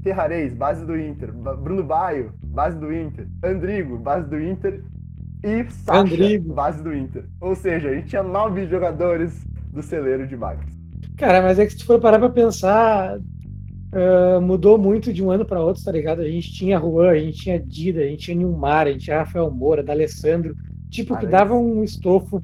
Ferrarez, 0.04 0.52
base 0.52 0.84
do 0.84 0.96
Inter. 0.96 1.32
Bruno 1.32 1.82
Baio, 1.82 2.34
base 2.44 2.78
do 2.78 2.92
Inter. 2.92 3.26
Andrigo, 3.42 3.96
base 3.96 4.28
do 4.28 4.38
Inter. 4.38 4.84
E 5.42 5.64
Sacha, 5.70 6.00
Andrigo. 6.00 6.52
base 6.52 6.82
do 6.82 6.94
Inter. 6.94 7.24
Ou 7.40 7.54
seja, 7.54 7.88
a 7.88 7.94
gente 7.94 8.08
tinha 8.08 8.22
nove 8.22 8.66
jogadores 8.66 9.44
do 9.72 9.82
celeiro 9.82 10.26
de 10.26 10.36
vagas. 10.36 10.66
Cara, 11.16 11.40
mas 11.42 11.58
é 11.58 11.64
que 11.64 11.72
se 11.72 11.78
tu 11.78 11.86
for 11.86 11.98
parar 11.98 12.18
pra 12.18 12.28
pensar, 12.28 13.18
ah, 13.92 14.40
mudou 14.40 14.76
muito 14.76 15.10
de 15.12 15.22
um 15.24 15.30
ano 15.30 15.46
pra 15.46 15.60
outro, 15.60 15.82
tá 15.82 15.90
ligado? 15.90 16.20
A 16.20 16.28
gente 16.28 16.52
tinha 16.52 16.78
Juan, 16.78 17.10
a 17.10 17.18
gente 17.18 17.38
tinha 17.38 17.58
Dida, 17.58 18.02
a 18.02 18.06
gente 18.06 18.24
tinha 18.24 18.36
Nilmar, 18.36 18.86
a 18.86 18.92
gente 18.92 19.06
tinha 19.06 19.18
Rafael 19.18 19.50
Moura, 19.50 19.82
D'Alessandro, 19.82 20.54
tipo, 20.90 21.16
que 21.16 21.26
dava 21.26 21.54
um 21.54 21.82
estofo 21.82 22.42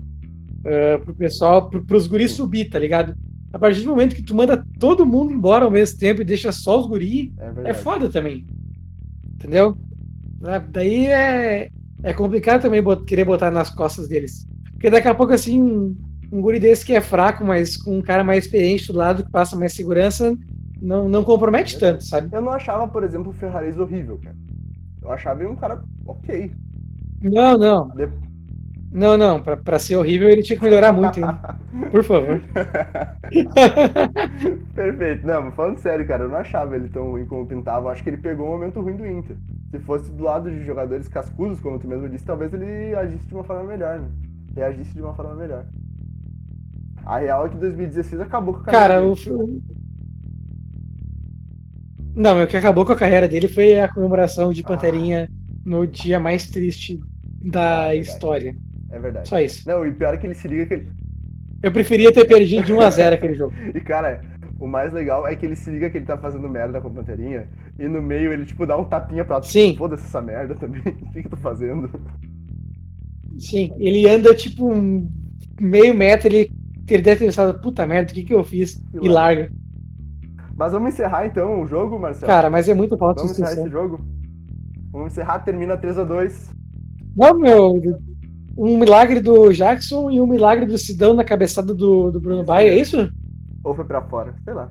ah, 0.64 0.98
pro 1.04 1.14
pessoal, 1.14 1.68
pro, 1.68 1.84
pros 1.84 2.06
guris 2.06 2.32
subir, 2.32 2.70
tá 2.70 2.78
ligado? 2.78 3.14
A 3.52 3.58
partir 3.58 3.82
do 3.82 3.90
momento 3.90 4.14
que 4.14 4.22
tu 4.22 4.34
manda 4.34 4.64
todo 4.78 5.04
mundo 5.06 5.32
embora 5.32 5.64
ao 5.64 5.70
mesmo 5.70 5.98
tempo 5.98 6.22
e 6.22 6.24
deixa 6.24 6.52
só 6.52 6.80
os 6.80 6.86
guris, 6.86 7.30
É 7.64 7.70
é 7.70 7.74
foda 7.74 8.08
também. 8.08 8.46
Entendeu? 9.34 9.76
Ah, 10.44 10.58
Daí 10.58 11.06
é, 11.06 11.70
é 12.02 12.12
complicado 12.12 12.62
também 12.62 12.82
bot- 12.82 13.04
querer 13.04 13.24
botar 13.24 13.50
nas 13.50 13.70
costas 13.70 14.08
deles. 14.08 14.46
Porque 14.72 14.90
daqui 14.90 15.08
a 15.08 15.14
pouco, 15.14 15.32
assim, 15.32 15.60
um, 15.60 15.96
um 16.32 16.40
guri 16.40 16.58
desse 16.58 16.84
que 16.84 16.94
é 16.94 17.00
fraco, 17.00 17.44
mas 17.44 17.76
com 17.76 17.98
um 17.98 18.02
cara 18.02 18.24
mais 18.24 18.44
experiente 18.44 18.86
do 18.92 18.98
lado, 18.98 19.24
que 19.24 19.30
passa 19.30 19.56
mais 19.56 19.72
segurança, 19.74 20.36
não, 20.80 21.08
não 21.08 21.22
compromete 21.24 21.78
tanto, 21.78 22.04
sabe? 22.04 22.34
Eu 22.34 22.40
não 22.40 22.52
achava, 22.52 22.88
por 22.88 23.04
exemplo, 23.04 23.30
o 23.30 23.34
Ferrarez 23.34 23.78
horrível, 23.78 24.18
cara. 24.22 24.36
Eu 25.02 25.10
achava 25.10 25.40
ele 25.42 25.50
um 25.50 25.56
cara 25.56 25.82
ok. 26.06 26.50
Não, 27.22 27.58
não. 27.58 27.92
Não, 28.92 29.16
não. 29.16 29.40
Pra, 29.42 29.56
pra 29.56 29.78
ser 29.78 29.96
horrível, 29.96 30.28
ele 30.28 30.42
tinha 30.42 30.58
que 30.58 30.64
melhorar 30.64 30.92
muito, 30.92 31.20
hein? 31.20 31.26
Por 31.90 32.02
favor. 32.02 32.40
Perfeito. 34.74 35.26
Não, 35.26 35.42
mas 35.42 35.54
falando 35.54 35.78
sério, 35.78 36.06
cara, 36.06 36.24
eu 36.24 36.28
não 36.28 36.36
achava 36.38 36.76
ele 36.76 36.88
tão 36.88 37.10
ruim 37.10 37.26
como 37.26 37.46
pintava. 37.46 37.86
Eu 37.86 37.90
acho 37.90 38.02
que 38.02 38.10
ele 38.10 38.16
pegou 38.16 38.48
um 38.48 38.52
momento 38.52 38.80
ruim 38.80 38.96
do 38.96 39.06
Inter. 39.06 39.36
Se 39.70 39.78
fosse 39.80 40.10
do 40.10 40.24
lado 40.24 40.50
de 40.50 40.64
jogadores 40.64 41.08
cascudos, 41.08 41.60
como 41.60 41.78
tu 41.78 41.86
mesmo 41.86 42.08
disse, 42.08 42.24
talvez 42.24 42.52
ele 42.52 42.94
agisse 42.94 43.24
de 43.26 43.34
uma 43.34 43.44
forma 43.44 43.64
melhor, 43.64 44.00
né? 44.00 44.08
Reagisse 44.56 44.92
de 44.92 45.02
uma 45.02 45.14
forma 45.14 45.34
melhor. 45.34 45.64
A 47.04 47.18
real 47.18 47.46
é 47.46 47.48
que 47.48 47.56
2016 47.56 48.20
acabou 48.20 48.54
com 48.54 48.60
a 48.60 48.64
carreira 48.64 48.88
Cara, 48.88 49.00
dele. 49.00 49.30
o. 49.30 49.44
o- 49.44 49.62
Não, 52.14 52.42
o 52.42 52.46
que 52.46 52.56
acabou 52.56 52.84
com 52.84 52.92
a 52.92 52.96
carreira 52.96 53.28
dele 53.28 53.48
foi 53.48 53.80
a 53.80 53.88
comemoração 53.88 54.52
de 54.52 54.62
Panterinha 54.62 55.28
no 55.64 55.86
dia 55.86 56.18
mais 56.18 56.48
triste 56.50 57.00
da 57.42 57.84
Ah, 57.84 57.88
verdade. 57.88 58.00
história. 58.00 58.56
É 58.90 58.98
verdade. 58.98 59.28
Só 59.28 59.40
isso. 59.40 59.68
Não, 59.68 59.86
e 59.86 59.92
pior 59.92 60.14
é 60.14 60.16
que 60.16 60.26
ele 60.26 60.34
se 60.34 60.48
liga 60.48 60.66
que 60.66 60.74
ele... 60.74 60.88
Eu 61.62 61.72
preferia 61.72 62.12
ter 62.12 62.26
perdido 62.26 62.64
de 62.64 62.72
1 62.72 62.80
a 62.80 62.90
0 62.90 63.14
aquele 63.16 63.34
jogo. 63.34 63.54
E, 63.74 63.80
cara, 63.80 64.22
o 64.58 64.66
mais 64.66 64.92
legal 64.92 65.26
é 65.26 65.34
que 65.36 65.46
ele 65.46 65.56
se 65.56 65.70
liga 65.70 65.90
que 65.90 65.98
ele 65.98 66.06
tá 66.06 66.16
fazendo 66.16 66.48
merda 66.48 66.80
com 66.80 66.88
a 66.88 66.90
Panterinha 66.90 67.48
e 67.78 67.88
no 67.88 68.02
meio 68.02 68.32
ele, 68.32 68.44
tipo, 68.44 68.66
dá 68.66 68.76
um 68.76 68.84
tapinha 68.84 69.24
pra 69.24 69.42
Sim. 69.42 69.74
Foda-se 69.76 70.04
essa 70.04 70.20
merda 70.20 70.54
também. 70.54 70.82
O 71.02 71.12
que 71.12 71.22
que 71.22 71.26
eu 71.26 71.30
tô 71.30 71.36
fazendo? 71.36 71.90
Sim, 73.38 73.72
ele 73.78 74.08
anda 74.08 74.34
tipo 74.34 74.70
um 74.70 75.10
meio 75.58 75.94
metro, 75.94 76.28
ele, 76.28 76.52
ele 76.88 77.02
deve 77.02 77.20
ter 77.20 77.26
pensado, 77.26 77.58
puta 77.58 77.86
merda, 77.86 78.10
o 78.10 78.14
que, 78.14 78.24
que 78.24 78.34
eu 78.34 78.44
fiz? 78.44 78.74
E 78.94 79.06
E 79.06 79.08
larga. 79.08 79.50
Mas 80.54 80.72
vamos 80.72 80.92
encerrar 80.92 81.26
então 81.26 81.62
o 81.62 81.66
jogo, 81.66 81.98
Marcelo? 81.98 82.26
Cara, 82.26 82.50
mas 82.50 82.68
é 82.68 82.74
muito 82.74 82.98
falta 82.98 83.22
vamos 83.22 83.32
encerrar 83.32 83.52
esse 83.52 83.70
jogo? 83.70 84.00
Vamos 84.92 85.12
encerrar, 85.12 85.38
termina 85.38 85.78
3x2. 85.78 86.50
Não, 87.16 87.38
meu, 87.38 87.80
um 88.62 88.78
milagre 88.78 89.20
do 89.20 89.52
Jackson 89.52 90.10
e 90.10 90.20
um 90.20 90.26
milagre 90.26 90.66
do 90.66 90.76
Sidão 90.78 91.14
na 91.14 91.24
cabeçada 91.24 91.72
do, 91.74 92.10
do 92.10 92.20
Bruno 92.20 92.44
Baia, 92.44 92.68
é 92.70 92.78
isso? 92.78 93.10
Ou 93.64 93.74
foi 93.74 93.84
pra 93.84 94.02
fora, 94.02 94.34
sei 94.44 94.54
lá. 94.54 94.70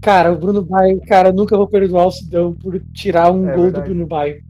Cara, 0.00 0.32
o 0.32 0.38
Bruno 0.38 0.62
Baia, 0.62 0.98
cara, 1.06 1.32
nunca 1.32 1.56
vou 1.56 1.66
perdoar 1.68 2.06
o 2.06 2.10
Sidão 2.12 2.54
por 2.54 2.78
tirar 2.92 3.30
um 3.32 3.48
É 3.48 3.54
gol 3.54 3.64
verdade. 3.64 3.84
do 3.84 3.88
Bruno 3.90 4.06
Baia. 4.06 4.40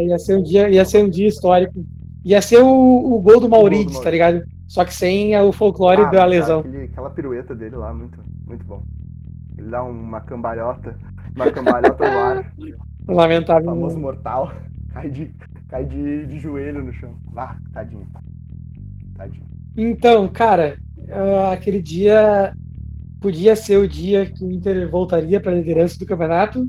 Ia 0.00 0.18
ser 0.18 0.36
um 0.36 0.42
dia, 0.42 0.68
ia 0.68 0.84
ser 0.84 1.04
um 1.04 1.08
dia 1.08 1.28
histórico. 1.28 1.84
Ia 2.24 2.42
ser 2.42 2.58
o, 2.62 2.66
o 3.14 3.20
gol 3.20 3.40
do 3.40 3.48
Maurides, 3.48 3.98
tá 4.00 4.10
ligado? 4.10 4.42
só 4.68 4.84
que 4.84 4.92
sem 4.92 5.38
o 5.38 5.52
folclore 5.52 6.02
Ah, 6.02 6.04
da 6.06 6.10
cara, 6.10 6.24
lesão. 6.26 6.58
aquele- 6.60 6.84
aquela 6.84 7.10
pirueta 7.10 7.54
dele 7.54 7.76
lá, 7.76 7.94
muito, 7.94 8.18
muito 8.46 8.64
bom. 8.64 8.82
Ele 9.56 9.68
dá 9.70 9.82
uma 9.84 10.20
cambalhota, 10.20 10.96
uma 11.36 11.50
cambalhota 11.52 12.04
no 12.10 12.18
ar, 12.18 12.52
Lamentável. 13.08 13.64
famoso 13.66 13.96
mortal, 13.98 14.52
cai 14.92 15.08
de, 15.08 15.30
cai 15.68 15.84
de, 15.84 16.26
de 16.26 16.38
joelho 16.40 16.84
no 16.84 16.92
chão. 16.92 17.14
Ah, 17.36 17.56
tadinho. 17.72 18.06
Tadinho. 19.16 19.44
Então, 19.76 20.28
cara, 20.28 20.78
ah, 21.10 21.52
aquele 21.52 21.82
dia 21.82 22.54
podia 23.20 23.56
ser 23.56 23.78
o 23.78 23.88
dia 23.88 24.26
que 24.26 24.44
o 24.44 24.50
Inter 24.50 24.88
voltaria 24.90 25.40
para 25.40 25.52
a 25.52 25.54
liderança 25.54 25.98
do 25.98 26.06
campeonato 26.06 26.68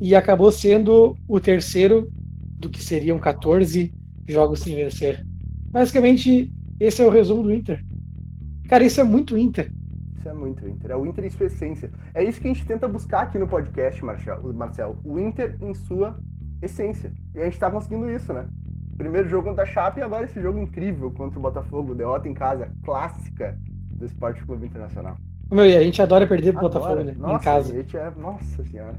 e 0.00 0.14
acabou 0.14 0.50
sendo 0.50 1.16
o 1.28 1.38
terceiro 1.38 2.10
do 2.58 2.68
que 2.68 2.82
seriam 2.82 3.18
14 3.18 3.92
jogos 4.26 4.60
sem 4.60 4.74
vencer. 4.74 5.24
Basicamente, 5.70 6.52
esse 6.78 7.02
é 7.02 7.06
o 7.06 7.10
resumo 7.10 7.42
do 7.44 7.52
Inter. 7.52 7.84
Cara, 8.68 8.84
isso 8.84 9.00
é 9.00 9.04
muito 9.04 9.36
Inter. 9.36 9.70
Isso 10.18 10.28
é 10.28 10.34
muito 10.34 10.66
Inter. 10.68 10.90
É 10.90 10.96
o 10.96 11.06
Inter 11.06 11.24
em 11.24 11.30
sua 11.30 11.46
essência. 11.46 11.90
É 12.14 12.24
isso 12.24 12.40
que 12.40 12.48
a 12.48 12.52
gente 12.52 12.66
tenta 12.66 12.88
buscar 12.88 13.22
aqui 13.22 13.38
no 13.38 13.48
podcast, 13.48 14.04
Marcel. 14.04 14.52
Marcel. 14.54 14.98
O 15.04 15.18
Inter 15.18 15.56
em 15.60 15.74
sua 15.74 16.18
essência. 16.60 17.12
E 17.34 17.40
a 17.40 17.44
gente 17.44 17.58
tá 17.58 17.70
conseguindo 17.70 18.08
isso, 18.10 18.32
né? 18.32 18.46
Primeiro 18.96 19.28
jogo 19.28 19.48
contra 19.48 19.64
a 19.64 19.66
Chape 19.66 20.00
e 20.00 20.02
agora 20.02 20.24
esse 20.24 20.40
jogo 20.40 20.58
incrível 20.58 21.10
contra 21.10 21.38
o 21.38 21.42
Botafogo. 21.42 21.94
Derrota 21.94 22.28
em 22.28 22.34
casa, 22.34 22.70
clássica 22.84 23.58
do 23.90 24.06
Esporte 24.06 24.44
Clube 24.44 24.66
Internacional. 24.66 25.16
Meu, 25.50 25.66
e 25.66 25.76
a 25.76 25.82
gente 25.82 26.00
adora 26.00 26.26
perder 26.26 26.52
pro 26.52 26.62
Botafogo, 26.62 27.02
né? 27.02 27.14
nossa, 27.18 27.34
em 27.34 27.44
casa. 27.44 27.72
a 27.72 27.76
gente 27.76 27.96
é... 27.96 28.12
Nossa 28.16 28.64
senhora. 28.64 28.94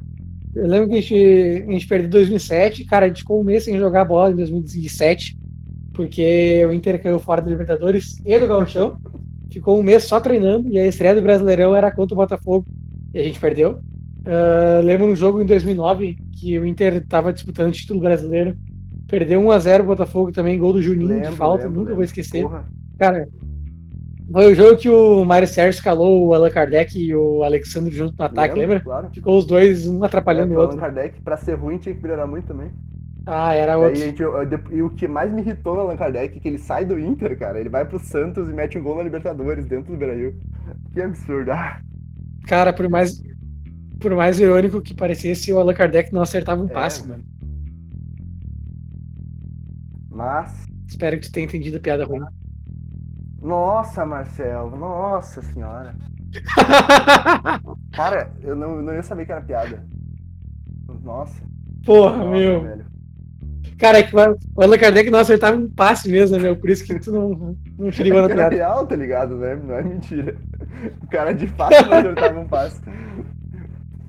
Eu 0.56 0.68
lembro 0.68 0.90
que 0.90 0.98
a 0.98 1.02
gente, 1.02 1.66
a 1.68 1.72
gente 1.72 1.88
perdeu 1.88 2.08
em 2.08 2.12
2007, 2.12 2.86
cara, 2.86 3.06
a 3.06 3.08
gente 3.08 3.22
ficou 3.22 3.42
um 3.42 3.44
mês 3.44 3.64
sem 3.64 3.78
jogar 3.80 4.06
bola 4.06 4.32
em 4.32 4.36
2017, 4.36 5.36
porque 5.94 6.64
o 6.68 6.72
Inter 6.72 7.02
caiu 7.02 7.20
fora 7.20 7.42
da 7.42 7.50
Libertadores 7.50 8.22
e 8.24 8.40
do 8.40 8.48
Gauchão. 8.48 8.98
Ficou 9.52 9.80
um 9.80 9.84
mês 9.84 10.04
só 10.06 10.20
treinando 10.20 10.68
e 10.70 10.80
a 10.80 10.88
estreia 10.88 11.14
do 11.14 11.22
Brasileirão 11.22 11.76
era 11.76 11.92
contra 11.92 12.16
o 12.16 12.18
Botafogo 12.18 12.66
e 13.14 13.20
a 13.20 13.24
gente 13.24 13.40
perdeu. 13.40 13.80
Ah, 14.26 14.82
lembro 14.84 15.08
um 15.08 15.16
jogo 15.16 15.42
em 15.42 15.46
2009 15.46 16.18
que 16.32 16.58
o 16.58 16.66
Inter 16.66 16.96
estava 16.96 17.34
disputando 17.34 17.70
o 17.70 17.74
título 17.74 18.00
brasileiro, 18.00 18.56
perdeu 19.20 19.42
1x0 19.42 19.82
o 19.82 19.86
Botafogo 19.86 20.32
também, 20.32 20.58
gol 20.58 20.74
do 20.74 20.82
Juninho 20.82 21.10
Lembro, 21.10 21.30
de 21.32 21.36
falta, 21.38 21.64
lembro, 21.66 21.72
nunca 21.80 21.90
lembro. 21.90 21.96
vou 21.96 22.04
esquecer. 22.04 22.42
Porra. 22.42 22.66
Cara, 22.98 23.28
foi 24.32 24.52
o 24.52 24.56
jogo 24.56 24.78
que 24.78 24.90
o 24.90 25.24
Mário 25.24 25.48
Sérgio 25.48 25.78
escalou 25.78 26.26
o 26.28 26.34
Allan 26.34 26.50
Kardec 26.50 26.98
e 27.00 27.14
o 27.16 27.44
Alexandre 27.44 27.94
junto 27.96 28.16
no 28.18 28.26
ataque, 28.26 28.58
lembra? 28.58 28.80
Claro. 28.80 29.10
Ficou 29.14 29.38
os 29.38 29.46
dois, 29.46 29.88
um 29.88 30.04
atrapalhando 30.04 30.54
É, 30.54 30.56
o 30.56 30.60
o 30.60 30.62
outro. 30.62 30.78
Allan 30.78 30.82
Kardec, 30.94 31.22
pra 31.22 31.38
ser 31.38 31.54
ruim, 31.54 31.78
tinha 31.78 31.94
que 31.94 32.02
melhorar 32.02 32.26
muito 32.26 32.48
também. 32.48 32.72
Ah, 33.26 33.54
era 33.54 33.78
outro. 33.78 34.02
eu- 34.02 34.78
e 34.78 34.82
o 34.82 34.90
que 34.90 35.08
mais 35.08 35.32
me 35.32 35.42
irritou 35.42 35.76
no 35.76 35.82
Allan 35.82 35.96
Kardec 35.96 36.38
é 36.38 36.40
que 36.42 36.48
ele 36.48 36.58
sai 36.58 36.84
do 36.86 37.00
Inter, 37.00 37.38
cara. 37.38 37.60
Ele 37.60 37.70
vai 37.70 37.86
pro 37.86 38.00
Santos 38.00 38.50
e 38.50 38.54
mete 38.54 38.78
um 38.78 38.84
gol 38.84 38.98
na 38.98 39.04
Libertadores 39.04 39.66
dentro 39.66 39.94
do 39.94 39.98
Brasil. 39.98 40.34
Que 40.92 41.02
absurdo. 41.02 41.52
Ah, 41.52 41.80
Cara, 42.48 42.74
por 42.74 42.90
mais, 42.90 43.22
por 44.00 44.14
mais 44.16 44.40
irônico 44.40 44.82
que 44.82 44.94
parecesse, 44.94 45.54
o 45.54 45.60
Allan 45.60 45.74
Kardec 45.74 46.12
não 46.14 46.22
acertava 46.22 46.62
um 46.62 46.66
É, 46.68 46.74
passe, 46.74 47.08
mano. 47.08 47.24
Mas. 50.14 50.54
Espero 50.88 51.20
que 51.20 51.28
tu 51.28 51.32
tenha 51.32 51.46
entendido 51.46 51.78
a 51.78 51.80
piada 51.80 52.06
ruim. 52.06 52.24
Nossa, 53.42 54.06
Marcelo. 54.06 54.78
Nossa 54.78 55.42
senhora. 55.42 55.96
Cara, 57.92 58.32
eu 58.42 58.56
não, 58.56 58.82
não 58.82 58.94
ia 58.94 59.04
saber 59.04 59.26
que 59.26 59.32
era 59.32 59.42
piada. 59.42 59.84
Nossa. 61.02 61.42
Porra, 61.86 62.18
nossa, 62.18 62.30
meu. 62.30 62.62
velho. 62.62 62.86
Cara, 63.78 64.00
é 64.00 64.04
que 64.04 64.16
o 64.16 64.20
Allan 64.62 64.78
Kardec 64.78 65.10
não 65.10 65.20
acertava 65.20 65.58
um 65.58 65.70
passe 65.70 66.10
mesmo, 66.10 66.38
né, 66.38 66.44
meu? 66.44 66.56
Por 66.56 66.70
isso 66.70 66.86
que 66.86 66.98
tu 67.00 67.12
não, 67.12 67.58
não 67.78 67.92
te 67.92 68.04
ligou 68.04 68.22
na 68.22 68.30
piada. 68.30 68.56
real, 68.56 68.88
tá 68.88 68.96
ligado, 68.96 69.36
né? 69.38 69.56
Não 69.56 69.76
é 69.76 69.84
mentira. 69.84 70.38
O 71.02 71.08
cara 71.08 71.34
de 71.34 71.48
fato 71.48 71.86
não 71.90 71.98
acertava 71.98 72.40
um 72.40 72.48
passe. 72.48 72.82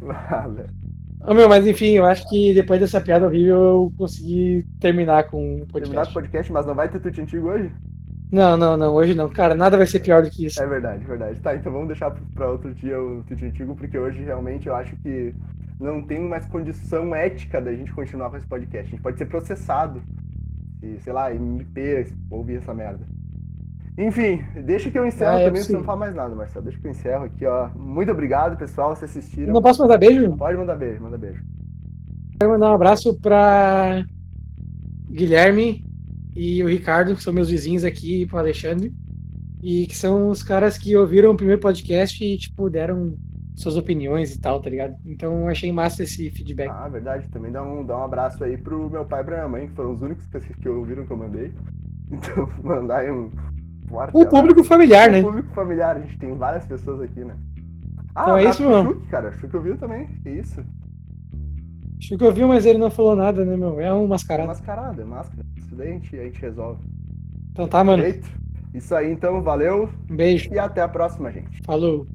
Ah, 0.08 0.48
Ô, 1.26 1.32
meu, 1.32 1.48
mas 1.48 1.66
enfim, 1.66 1.92
eu 1.92 2.04
acho 2.04 2.28
que 2.28 2.52
depois 2.52 2.78
dessa 2.78 3.00
piada 3.00 3.26
horrível 3.26 3.56
eu 3.56 3.92
consegui 3.96 4.66
terminar 4.78 5.24
com 5.24 5.62
o 5.62 5.66
Terminar 5.66 5.66
com 5.66 5.70
o 5.70 5.72
podcast. 5.72 6.14
podcast, 6.14 6.52
mas 6.52 6.66
não 6.66 6.74
vai 6.74 6.88
ter 6.88 7.00
tudo 7.00 7.18
antigo 7.18 7.48
hoje? 7.48 7.70
Não, 8.30 8.56
não, 8.56 8.76
não, 8.76 8.92
hoje 8.94 9.14
não. 9.14 9.28
Cara, 9.28 9.54
nada 9.54 9.76
vai 9.76 9.87
ser 9.87 10.00
pior 10.00 10.22
do 10.22 10.30
que 10.30 10.44
isso. 10.46 10.62
É 10.62 10.66
verdade, 10.66 11.04
verdade. 11.04 11.40
Tá, 11.40 11.54
então 11.54 11.72
vamos 11.72 11.88
deixar 11.88 12.10
pra 12.34 12.50
outro 12.50 12.74
dia 12.74 13.00
o 13.00 13.22
tweet 13.22 13.44
antigo, 13.44 13.74
porque 13.74 13.98
hoje 13.98 14.22
realmente 14.22 14.66
eu 14.66 14.74
acho 14.74 14.94
que 14.96 15.34
não 15.80 16.02
tem 16.02 16.20
mais 16.20 16.46
condição 16.46 17.14
ética 17.14 17.60
da 17.60 17.72
gente 17.72 17.92
continuar 17.92 18.30
com 18.30 18.37
esse 18.37 18.46
podcast. 18.46 18.88
A 18.88 18.90
gente 18.90 19.02
pode 19.02 19.16
ser 19.16 19.26
processado. 19.26 20.02
E, 20.82 20.98
sei 21.00 21.12
lá, 21.12 21.34
MP 21.34 22.06
ouvir 22.30 22.56
essa 22.56 22.74
merda. 22.74 23.06
Enfim, 23.96 24.44
deixa 24.64 24.90
que 24.90 24.98
eu 24.98 25.07
encerro 25.07 25.37
Ah, 25.37 25.40
é 25.40 25.46
também, 25.46 25.62
você 25.62 25.72
não 25.72 25.85
fala 25.85 26.00
mais 26.00 26.14
nada, 26.14 26.35
Marcelo. 26.35 26.64
Deixa 26.64 26.80
que 26.80 26.87
eu 26.87 26.90
encerro 26.90 27.24
aqui, 27.24 27.46
ó. 27.46 27.68
Muito 27.76 28.11
obrigado, 28.11 28.57
pessoal, 28.57 28.94
vocês 28.94 29.16
assistiram. 29.16 29.52
Não 29.52 29.62
posso 29.62 29.80
mandar 29.80 29.98
beijo? 29.98 30.37
Pode 30.37 30.59
mandar 30.59 30.74
beijo, 30.74 31.00
manda 31.00 31.16
beijo. 31.16 31.44
Quero 32.38 32.50
mandar 32.50 32.72
um 32.72 32.74
abraço 32.74 33.14
pra 33.20 34.04
Guilherme 35.09 35.85
e 36.35 36.61
o 36.64 36.68
Ricardo, 36.68 37.14
que 37.14 37.22
são 37.22 37.33
meus 37.33 37.48
vizinhos 37.48 37.85
aqui, 37.85 38.22
e 38.22 38.26
pro 38.26 38.38
Alexandre. 38.38 38.92
E 39.62 39.87
que 39.87 39.96
são 39.96 40.28
os 40.28 40.42
caras 40.42 40.76
que 40.76 40.96
ouviram 40.96 41.30
o 41.30 41.37
primeiro 41.37 41.61
podcast 41.61 42.22
e, 42.22 42.37
tipo, 42.37 42.68
deram 42.68 43.16
suas 43.54 43.76
opiniões 43.76 44.35
e 44.35 44.40
tal, 44.40 44.61
tá 44.61 44.68
ligado? 44.68 44.96
Então 45.07 45.48
achei 45.48 45.70
massa 45.70 46.02
esse 46.02 46.28
feedback. 46.30 46.68
Ah, 46.68 46.88
verdade. 46.88 47.28
Também 47.28 47.52
dá 47.52 47.62
um, 47.62 47.87
dá 47.87 47.96
um 47.96 48.02
abraço 48.02 48.42
aí 48.42 48.59
pro 48.59 48.90
meu 48.90 49.04
pai 49.04 49.22
e 49.22 49.24
pra 49.24 49.37
minha 49.37 49.48
mãe, 49.48 49.68
que 49.68 49.74
foram 49.74 49.92
os 49.92 50.02
únicos 50.02 50.26
que 50.26 50.40
que 50.40 50.68
ouviram 50.68 51.07
que 51.07 51.12
eu 51.12 51.16
mandei. 51.16 51.52
Então, 52.12 52.48
mandar 52.62 52.98
aí 52.98 53.11
um 53.11 53.30
forte 53.94 54.16
O 54.16 54.28
público 54.28 54.64
familiar, 54.64 55.11
né? 55.11 55.20
O 55.20 55.24
público 55.24 55.54
familiar, 55.54 55.96
a 55.96 56.00
gente 56.00 56.18
tem 56.18 56.35
várias 56.37 56.64
pessoas 56.66 57.00
aqui, 57.00 57.24
né? 57.24 57.35
Ah, 58.14 58.22
Então 58.22 58.38
é 58.38 58.44
isso, 58.44 58.62
meu. 58.62 58.85
Chuck, 58.85 59.07
cara. 59.09 59.33
Chuck 59.33 59.57
ouviu 59.57 59.76
também. 59.76 60.07
Que 60.22 60.30
isso? 60.30 60.62
Acho 61.98 62.18
que 62.18 62.24
eu 62.24 62.33
vi, 62.33 62.44
mas 62.44 62.66
ele 62.66 62.78
não 62.78 62.90
falou 62.90 63.16
nada, 63.16 63.44
né, 63.44 63.57
meu? 63.57 63.80
É 63.80 63.92
um 63.92 64.04
É 64.04 64.09
mascarado. 64.09 65.00
é 65.00 65.04
máscara. 65.04 65.46
Isso 65.57 65.74
daí 65.74 65.88
a 65.88 65.92
gente, 65.92 66.18
a 66.18 66.24
gente 66.24 66.40
resolve. 66.40 66.83
Então 67.50 67.66
tá, 67.66 67.83
mano. 67.83 68.02
Perfeito? 68.02 68.28
Isso 68.74 68.94
aí, 68.94 69.11
então. 69.11 69.40
Valeu 69.42 69.88
Um 70.11 70.16
beijo. 70.16 70.52
e 70.52 70.59
até 70.59 70.83
a 70.83 70.88
próxima, 70.88 71.30
gente. 71.33 71.61
Falou. 71.64 72.07